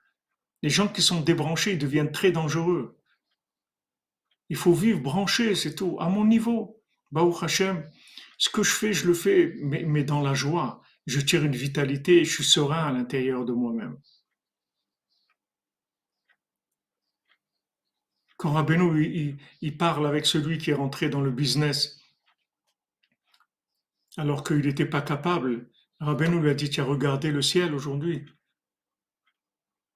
[0.62, 2.99] Les gens qui sont débranchés ils deviennent très dangereux.
[4.49, 6.83] Il faut vivre branché, c'est tout, à mon niveau.
[7.12, 7.89] Baruch Hashem,
[8.37, 11.54] ce que je fais, je le fais, mais, mais dans la joie je tire une
[11.54, 13.98] vitalité et je suis serein à l'intérieur de moi-même.
[18.36, 21.98] Quand Rabbeinu, il, parle avec celui qui est rentré dans le business,
[24.18, 28.26] alors qu'il n'était pas capable, Rabbeinu lui a dit, tu as le ciel aujourd'hui.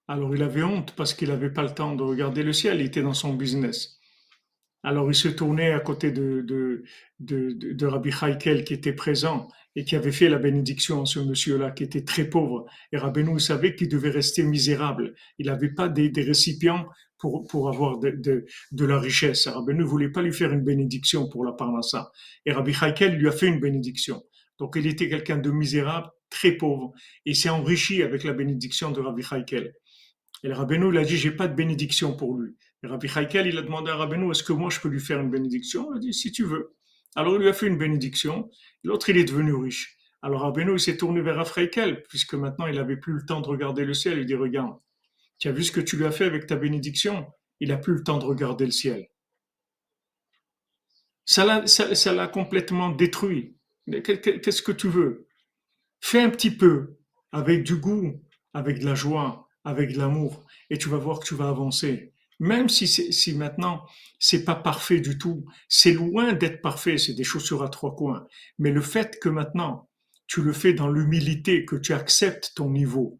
[0.07, 2.87] Alors il avait honte parce qu'il n'avait pas le temps de regarder le ciel, il
[2.87, 3.99] était dans son business.
[4.83, 6.43] Alors il se tournait à côté de,
[7.19, 11.71] de, Rabbi Haïkel qui était présent et qui avait fait la bénédiction à ce monsieur-là
[11.71, 12.65] qui était très pauvre.
[12.91, 15.15] Et Rabbeinu savait qu'il devait rester misérable.
[15.37, 19.47] Il n'avait pas des, récipients pour, pour avoir de, de, de la richesse.
[19.47, 22.11] Rabbeinu ne voulait pas lui faire une bénédiction pour la parnassa.
[22.45, 24.21] Et Rabbi Haïkel lui a fait une bénédiction.
[24.59, 26.93] Donc il était quelqu'un de misérable, très pauvre,
[27.25, 29.73] et s'est enrichi avec la bénédiction de Rabbi Haïkel.
[30.43, 32.55] Et le Rabbeinu, il a dit, j'ai pas de bénédiction pour lui.
[32.83, 35.19] Et Rabbi Haïkel, il a demandé à Rabbeinu, est-ce que moi je peux lui faire
[35.19, 35.91] une bénédiction?
[35.93, 36.75] Il a dit, si tu veux.
[37.15, 38.49] Alors il lui a fait une bénédiction.
[38.83, 39.97] L'autre, il est devenu riche.
[40.21, 43.47] Alors Rabbeinu, il s'est tourné vers Haïkel, puisque maintenant il n'avait plus le temps de
[43.47, 44.19] regarder le ciel.
[44.19, 44.77] Il dit, regarde,
[45.41, 47.25] Tu as vu ce que tu lui as fait avec ta bénédiction?
[47.59, 49.09] Il n'a plus le temps de regarder le ciel.
[51.25, 53.55] Ça l'a complètement détruit.
[53.87, 55.27] Qu'est-ce que tu veux?
[55.99, 56.97] Fais un petit peu,
[57.31, 58.21] avec du goût,
[58.53, 62.10] avec de la joie, avec de l'amour, et tu vas voir que tu vas avancer.
[62.41, 63.85] Même si, si maintenant
[64.19, 68.27] c'est pas parfait du tout, c'est loin d'être parfait, c'est des chaussures à trois coins.
[68.57, 69.87] Mais le fait que maintenant
[70.25, 73.19] tu le fais dans l'humilité, que tu acceptes ton niveau.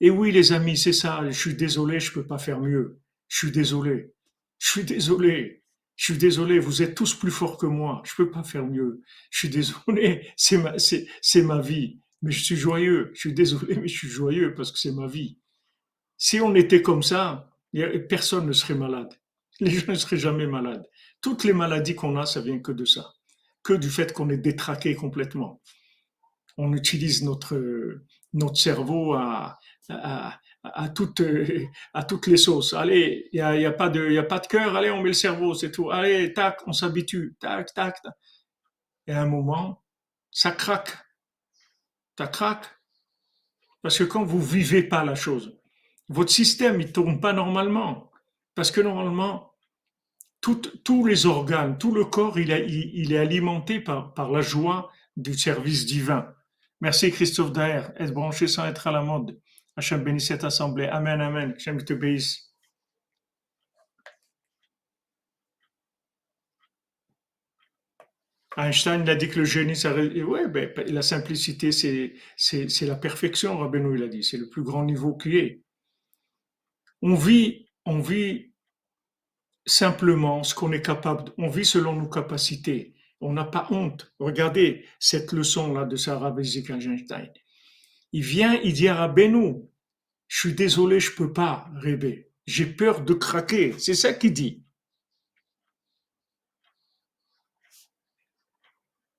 [0.00, 1.20] Et oui, les amis, c'est ça.
[1.28, 2.98] Je suis désolé, je peux pas faire mieux.
[3.28, 4.14] Je suis désolé.
[4.58, 5.64] Je suis désolé.
[5.96, 6.58] Je suis désolé.
[6.58, 8.00] Vous êtes tous plus forts que moi.
[8.06, 9.02] Je peux pas faire mieux.
[9.30, 10.30] Je suis désolé.
[10.36, 11.98] C'est ma, c'est ma vie.
[12.22, 13.10] Mais je suis joyeux.
[13.12, 15.38] Je suis désolé, mais je suis joyeux parce que c'est ma vie.
[16.16, 17.51] Si on était comme ça,
[18.08, 19.12] personne ne serait malade.
[19.60, 20.86] Les gens ne seraient jamais malades.
[21.20, 23.12] Toutes les maladies qu'on a, ça vient que de ça.
[23.62, 25.60] Que du fait qu'on est détraqué complètement.
[26.58, 28.02] On utilise notre,
[28.32, 29.58] notre cerveau à,
[29.88, 31.22] à, toutes,
[31.94, 32.74] à toutes les sauces.
[32.74, 35.14] Allez, il n'y a, a, pas de, a pas de cœur, allez, on met le
[35.14, 35.90] cerveau, c'est tout.
[35.90, 37.96] Allez, tac, on s'habitue, tac, tac.
[39.06, 39.82] Et à un moment,
[40.30, 40.96] ça craque.
[42.18, 42.66] Ça craque.
[43.82, 45.58] Parce que quand vous vivez pas la chose,
[46.08, 48.10] votre système, il tourne pas normalement.
[48.54, 49.52] Parce que normalement,
[50.40, 56.34] tous les organes, tout le corps, il, est alimenté par, la joie du service divin.
[56.80, 57.92] Merci Christophe Daher.
[57.96, 59.38] Être branché sans être à la mode.
[59.76, 60.86] Hachem bénisse cette assemblée.
[60.86, 61.54] Amen, amen.
[61.56, 62.52] Hachem te bénisse.
[68.56, 73.56] Einstein a dit que le génie, ça, ouais, ben, la simplicité, c'est, c'est, la perfection,
[73.56, 74.22] Rabbeinu, il a dit.
[74.22, 75.62] C'est le plus grand niveau qui est.
[77.02, 78.52] On vit, on vit
[79.66, 82.94] simplement ce qu'on est capable, on vit selon nos capacités.
[83.20, 84.12] On n'a pas honte.
[84.18, 87.32] Regardez cette leçon-là de Sarah Einstein.
[88.12, 89.62] Il vient, il dit à Rabbeinu,
[90.28, 92.30] je suis désolé, je peux pas rêver.
[92.46, 93.78] J'ai peur de craquer.
[93.78, 94.64] C'est ça qu'il dit.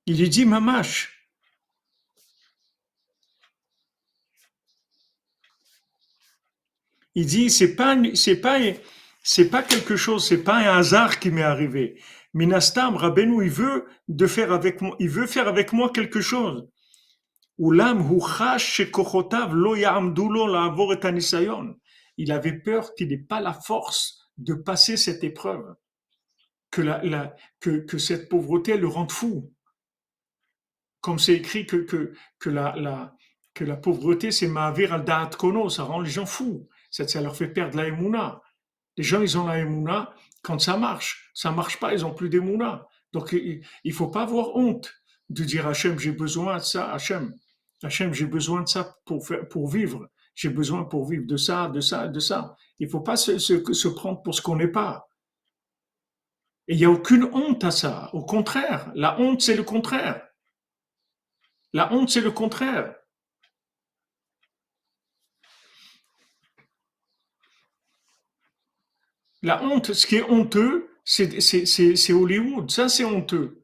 [0.06, 1.13] Il lui dit, mamache,
[7.16, 8.60] Il dit, c'est pas, c'est pas,
[9.22, 12.02] c'est pas quelque chose, c'est pas un hasard qui m'est arrivé.
[12.34, 16.68] Minastam, Rabbeinu, il veut de faire avec moi, il veut faire avec moi quelque chose.
[17.60, 17.80] Il
[22.32, 25.76] avait peur qu'il n'ait pas la force de passer cette épreuve,
[26.72, 29.54] que, la, la, que, que cette pauvreté le rende fou.
[31.02, 33.16] Comme c'est écrit que, que, que, la, la,
[33.54, 35.06] que la pauvreté, c'est ma'avir al
[35.38, 38.42] kono, ça rend les gens fous ça leur fait perdre la émouna.
[38.98, 40.14] Les gens, ils ont la émouna
[40.44, 41.32] quand ça marche.
[41.34, 42.88] Ça marche pas, ils ont plus d'émouna.
[43.12, 44.94] Donc, il, il faut pas avoir honte
[45.30, 47.34] de dire Hachem, j'ai besoin de ça, Hachem.
[47.82, 50.10] Hachem, j'ai besoin de ça pour faire, pour vivre.
[50.36, 52.56] J'ai besoin pour vivre de ça, de ça, de ça.
[52.80, 55.08] Il faut pas se, se, se prendre pour ce qu'on n'est pas.
[56.68, 58.10] Et il n'y a aucune honte à ça.
[58.14, 60.28] Au contraire, la honte, c'est le contraire.
[61.74, 62.96] La honte, c'est le contraire.
[69.44, 72.72] La honte, ce qui est honteux, c'est Hollywood.
[72.72, 73.62] Ça, c'est honteux.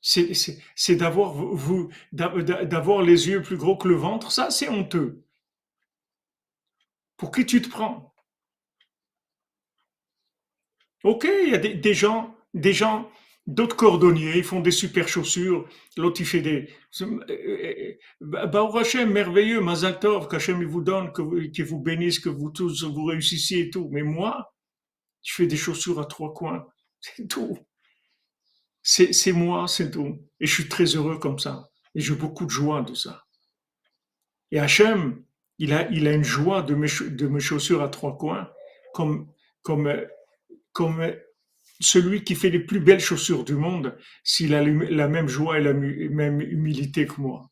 [0.00, 4.32] C'est d'avoir les yeux plus gros que le ventre.
[4.32, 5.22] Ça, c'est honteux.
[7.18, 8.14] Pour qui tu te prends?
[11.04, 13.10] Ok, il y a des, gens, des gens,
[13.46, 15.68] d'autres cordonniers, ils font des super chaussures.
[15.98, 16.70] L'autre, il fait des.
[18.22, 18.50] Bah,
[19.06, 23.88] merveilleux, Mazatov, qu'Hachem vous donne, que, vous bénisse, que vous tous vous réussissiez et tout.
[23.92, 24.54] Mais moi,
[25.22, 26.66] je fais des chaussures à trois coins.
[27.00, 27.58] C'est tout.
[28.82, 30.18] C'est moi, c'est tout.
[30.40, 31.70] Et je suis très heureux comme ça.
[31.94, 33.24] Et j'ai beaucoup de joie de ça.
[34.50, 35.22] Et Hachem,
[35.58, 38.50] il a, il a une joie de mes, chaussures à trois coins,
[38.94, 39.30] comme,
[39.62, 39.92] comme,
[40.72, 41.12] comme
[41.80, 45.62] celui qui fait les plus belles chaussures du monde, s'il a la même joie et
[45.62, 47.50] la même humilité que moi.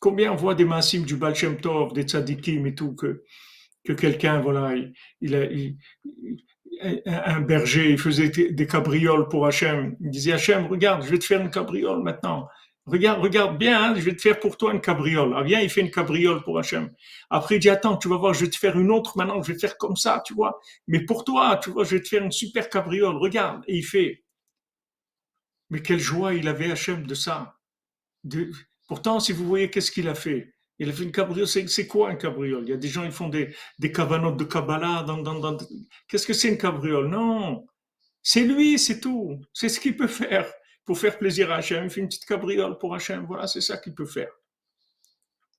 [0.00, 3.24] Combien on voit des massimes du Baal Tov, des tzadikim et tout, que,
[3.84, 4.74] que quelqu'un, voilà,
[5.20, 5.48] il, a,
[7.06, 9.96] un berger, il faisait des cabrioles pour Hachem.
[10.00, 12.48] Il disait Hachem, regarde, je vais te faire une cabriole maintenant.
[12.86, 15.34] Regarde, regarde bien, hein, je vais te faire pour toi une cabriole.
[15.36, 16.90] Ah, viens, il fait une cabriole pour Hachem.
[17.28, 19.48] Après, il dit, attends, tu vas voir, je vais te faire une autre maintenant, je
[19.48, 20.58] vais te faire comme ça, tu vois.
[20.86, 23.16] Mais pour toi, tu vois, je vais te faire une super cabriole.
[23.16, 23.62] Regarde.
[23.66, 24.24] Et il fait.
[25.68, 27.56] Mais quelle joie il avait Hachem de ça.
[28.88, 31.46] Pourtant, si vous voyez qu'est-ce qu'il a fait, il a fait une cabriole.
[31.46, 34.44] C'est, quoi un cabriole Il y a des gens qui font des, des cabanotes de
[34.44, 35.04] Kabbalah.
[36.06, 37.66] Qu'est-ce que c'est une cabriole Non
[38.22, 39.40] C'est lui, c'est tout.
[39.52, 40.50] C'est ce qu'il peut faire
[40.84, 41.84] pour faire plaisir à Hachem.
[41.84, 43.24] Il fait une petite cabriole pour Hachem.
[43.26, 44.30] Voilà, c'est ça qu'il peut faire.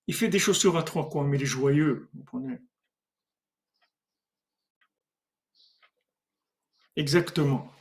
[0.07, 2.59] Il fait des chaussures à trois coins, mais il est joyeux, vous comprenez?
[6.95, 7.71] Exactement.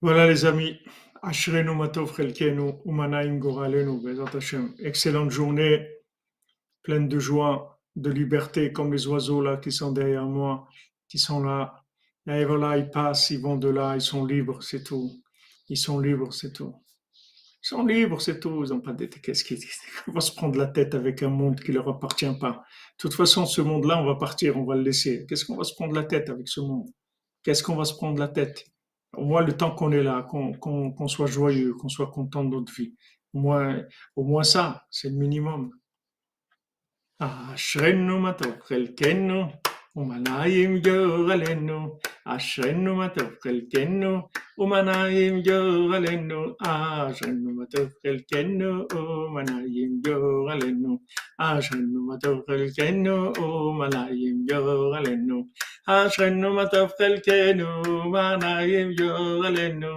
[0.00, 0.78] Voilà les amis,
[1.22, 2.14] Ashrenu Matov
[2.84, 4.30] Umanaim Goralenu, Bezat.
[4.78, 5.88] Excellente journée,
[6.84, 10.68] pleine de joie, de liberté, comme les oiseaux là qui sont derrière moi,
[11.08, 11.84] qui sont là.
[12.28, 15.20] Et voilà, ils passent, ils vont de là, ils sont libres, c'est tout.
[15.68, 16.76] Ils sont libres, c'est tout.
[17.64, 18.62] Ils sont libres, c'est tout.
[18.64, 19.58] Ils n'ont pas de qu'est-ce qu'ils
[20.06, 22.52] vont se prendre la tête avec un monde qui leur appartient pas.
[22.52, 25.26] De toute façon, ce monde-là, on va partir, on va le laisser.
[25.28, 26.88] Qu'est-ce qu'on va se prendre la tête avec ce monde?
[27.42, 28.64] Qu'est-ce qu'on va se prendre la tête?
[29.16, 32.72] Au moins le temps qu'on est là, qu'on soit joyeux, qu'on soit content de notre
[32.72, 32.94] vie.
[33.34, 33.82] Au moins,
[34.16, 35.72] au moins ça, c'est le minimum.
[39.98, 41.80] ومنايم جغلنو
[42.32, 44.14] عشنو ما تبقل كنو
[44.60, 46.42] ومنايم جغلنو
[46.72, 50.92] عشنو ما تبقل كنو ومنايم جغلنو
[51.46, 55.38] عشنو ما تبقل كنو ومنايم جغلنو
[55.94, 59.94] عشنو ما تبقل كنو ومنايم جغلنو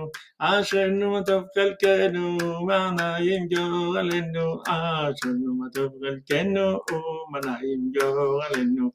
[0.50, 2.26] عشنو ما تبقل كنو
[2.58, 8.88] ومنايم جغلنو عشنو ما تبقل كنو ومنايم جغلنو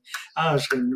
[0.44, 0.95] عشنو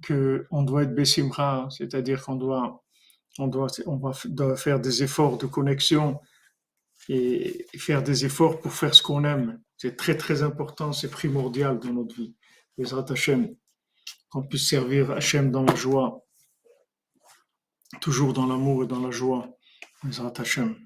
[0.00, 2.82] que on doit être Bessimra, c'est-à-dire qu'on doit,
[3.38, 4.12] on doit, on va,
[4.56, 6.20] faire des efforts de connexion
[7.08, 9.60] et faire des efforts pour faire ce qu'on aime.
[9.76, 12.34] C'est très très important, c'est primordial dans notre vie.
[12.78, 13.54] Hashem,
[14.30, 16.24] qu'on puisse servir Hachem dans la joie,
[18.00, 19.48] toujours dans l'amour et dans la joie.
[20.36, 20.76] Hashem.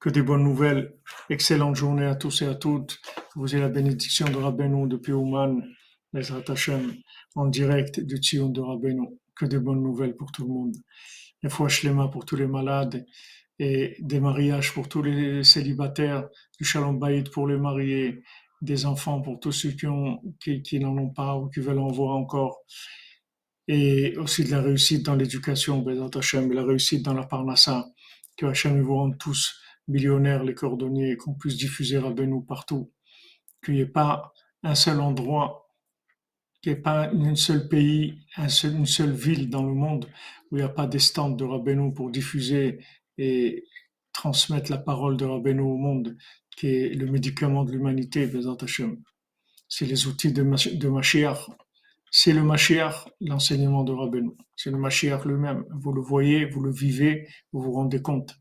[0.00, 0.98] Que des bonnes nouvelles.
[1.30, 3.00] Excellente journée à tous et à toutes.
[3.32, 5.62] Que vous ayez la bénédiction de Rabbeinu depuis Ouman.
[6.14, 6.96] Hashem
[7.36, 9.06] en direct du Tzion de Rabbeinu.
[9.36, 10.76] Que de bonnes nouvelles pour tout le monde.
[11.42, 13.04] Une fois Shlema pour tous les malades
[13.58, 16.28] et des mariages pour tous les célibataires,
[16.58, 18.22] du Shalom Bayit pour les mariés,
[18.62, 22.60] des enfants pour tous ceux qui, n'en ont pas ou qui veulent en voir encore.
[23.68, 27.86] Et aussi de la réussite dans l'éducation, Bézat Hashem, et la réussite dans la Parnassa.
[28.36, 29.54] Que Hashem vous rende tous
[29.88, 32.92] millionnaires, les cordonniers, qu'on puisse diffuser Rabbeinu partout.
[33.62, 34.32] Qu'il n'y ait pas
[34.62, 35.65] un seul endroit
[36.66, 40.06] qu'il n'y ait pas un seul pays, une seule ville dans le monde
[40.50, 42.80] où il n'y a pas des stands de Rabbeinu pour diffuser
[43.18, 43.62] et
[44.12, 46.16] transmettre la parole de Rabbeinu au monde,
[46.56, 48.28] qui est le médicament de l'humanité,
[49.68, 51.32] C'est les outils de, de.
[52.10, 54.30] C'est le Mashiach, l'enseignement de Rabbeinu.
[54.56, 55.66] C'est le Mashiach lui-même.
[55.70, 58.34] Vous le voyez, vous le vivez, vous vous rendez compte.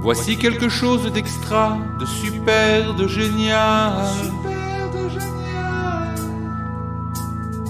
[0.00, 3.92] Voici quelque chose d'extra, de super, de génial.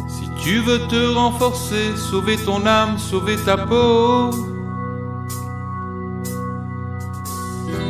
[0.09, 4.31] Si tu veux te renforcer, sauver ton âme, sauver ta peau.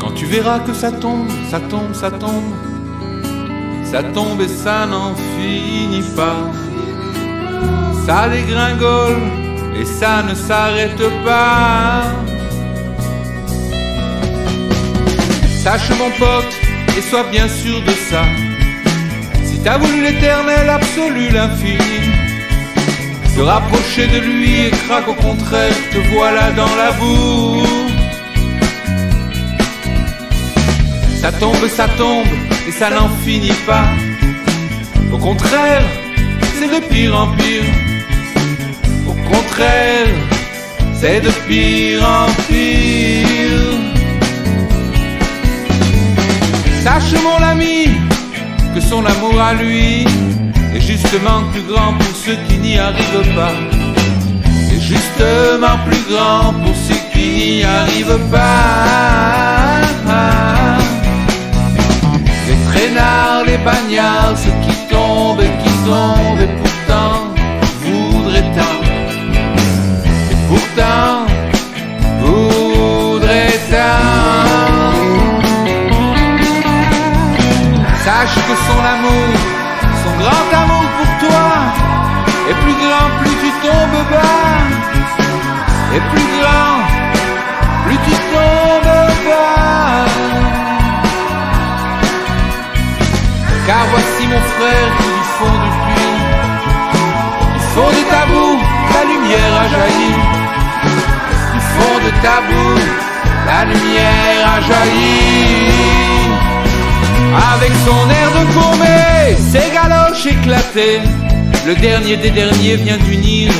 [0.00, 2.54] Quand tu verras que ça tombe, ça tombe, ça tombe,
[3.84, 6.50] ça tombe et ça n'en finit pas.
[8.06, 9.18] Ça dégringole
[9.76, 12.04] et ça ne s'arrête pas.
[15.70, 16.54] Sache mon pote,
[16.96, 18.22] et sois bien sûr de ça.
[19.44, 22.00] Si t'as voulu l'éternel absolu, l'infini,
[23.36, 27.66] te rapprocher de lui et craque au contraire, te voilà dans la boue.
[31.20, 32.32] Ça tombe, ça tombe,
[32.66, 33.88] et ça n'en finit pas.
[35.12, 35.84] Au contraire,
[36.58, 37.68] c'est de pire en pire.
[39.06, 40.14] Au contraire,
[40.94, 43.27] c'est de pire en pire.
[46.88, 47.84] Sache mon ami
[48.74, 50.06] que son amour à lui
[50.74, 53.56] est justement plus grand pour ceux qui n'y arrivent pas.
[54.72, 59.82] Est justement plus grand pour ceux qui n'y arrivent pas.
[62.48, 67.16] Les traînards, les bagnards, ceux qui tombent et qui tombent et pourtant
[67.82, 68.80] voudraient tant.
[70.32, 71.17] Et pourtant
[94.36, 96.20] frères qui du fond du puits,
[97.54, 98.58] du fond de ta boue,
[98.94, 100.12] la lumière a jailli.
[101.52, 102.80] Du fond de ta boue,
[103.46, 105.48] la lumière a jailli.
[107.54, 111.00] Avec son air de courbé, ses galoches éclatées,
[111.66, 113.52] le dernier des derniers vient d'unir,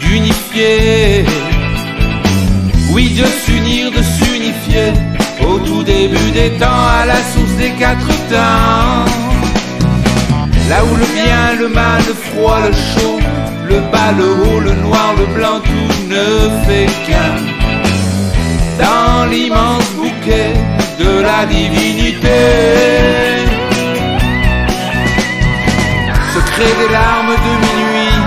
[0.00, 1.24] d'unifier.
[2.90, 4.92] Oui, de s'unir, de s'unifier,
[5.40, 9.31] au tout début des temps, à la source des quatre temps.
[10.68, 13.18] Là où le bien, le mal, le froid, le chaud,
[13.68, 17.34] le bas, le haut, le noir, le blanc, tout ne fait qu'un.
[18.82, 20.54] Dans l'immense bouquet
[20.98, 22.40] de la divinité.
[26.34, 28.18] Secret des larmes de minuit,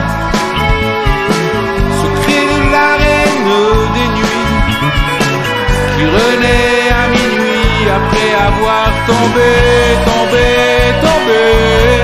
[2.04, 3.52] secret de la reine
[3.96, 4.48] des nuits,
[5.94, 9.52] qui renaît à minuit après avoir tombé,
[10.06, 10.48] tombé,
[11.02, 11.95] tombé.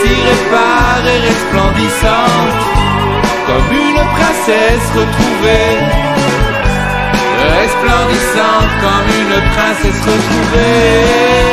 [0.00, 2.54] La voici réparée, resplendissante,
[3.46, 6.10] comme une princesse retrouvée
[7.60, 11.50] resplendissante comme une princesse retrouvée.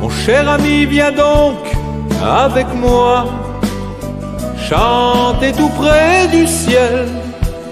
[0.00, 1.58] Mon cher ami, viens donc
[2.24, 3.26] avec moi.
[4.56, 7.06] Chantez tout près du ciel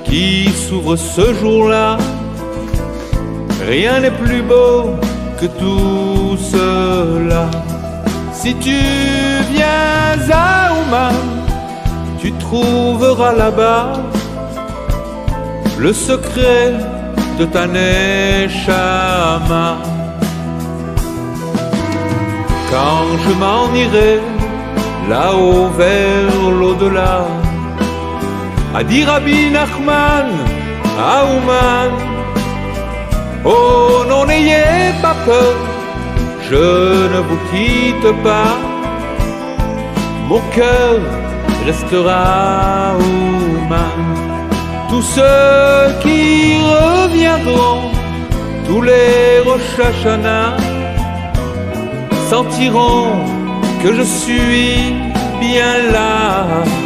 [0.04, 1.96] qui s'ouvre ce jour-là.
[3.66, 4.90] Rien n'est plus beau
[5.40, 7.50] que tout cela.
[8.34, 8.76] Si tu
[9.54, 11.14] viens à Ouman,
[12.20, 13.92] tu trouveras là-bas
[15.78, 16.74] le secret
[17.46, 18.06] ta neshama.
[22.70, 24.20] Quand je m'en irai
[25.08, 27.26] là-haut vers l'au-delà,
[28.74, 30.28] à dire Rabbi Nachman,
[31.12, 31.92] à Ouman,
[33.44, 35.56] oh non n'ayez pas peur,
[36.48, 36.66] je
[37.14, 38.54] ne vous quitte pas,
[40.28, 41.00] mon cœur
[41.66, 44.09] restera Ouman
[44.90, 47.92] tous ceux qui reviendront,
[48.66, 50.56] tous les Rochachana
[52.28, 53.12] sentiront
[53.82, 54.94] que je suis
[55.40, 56.79] bien là.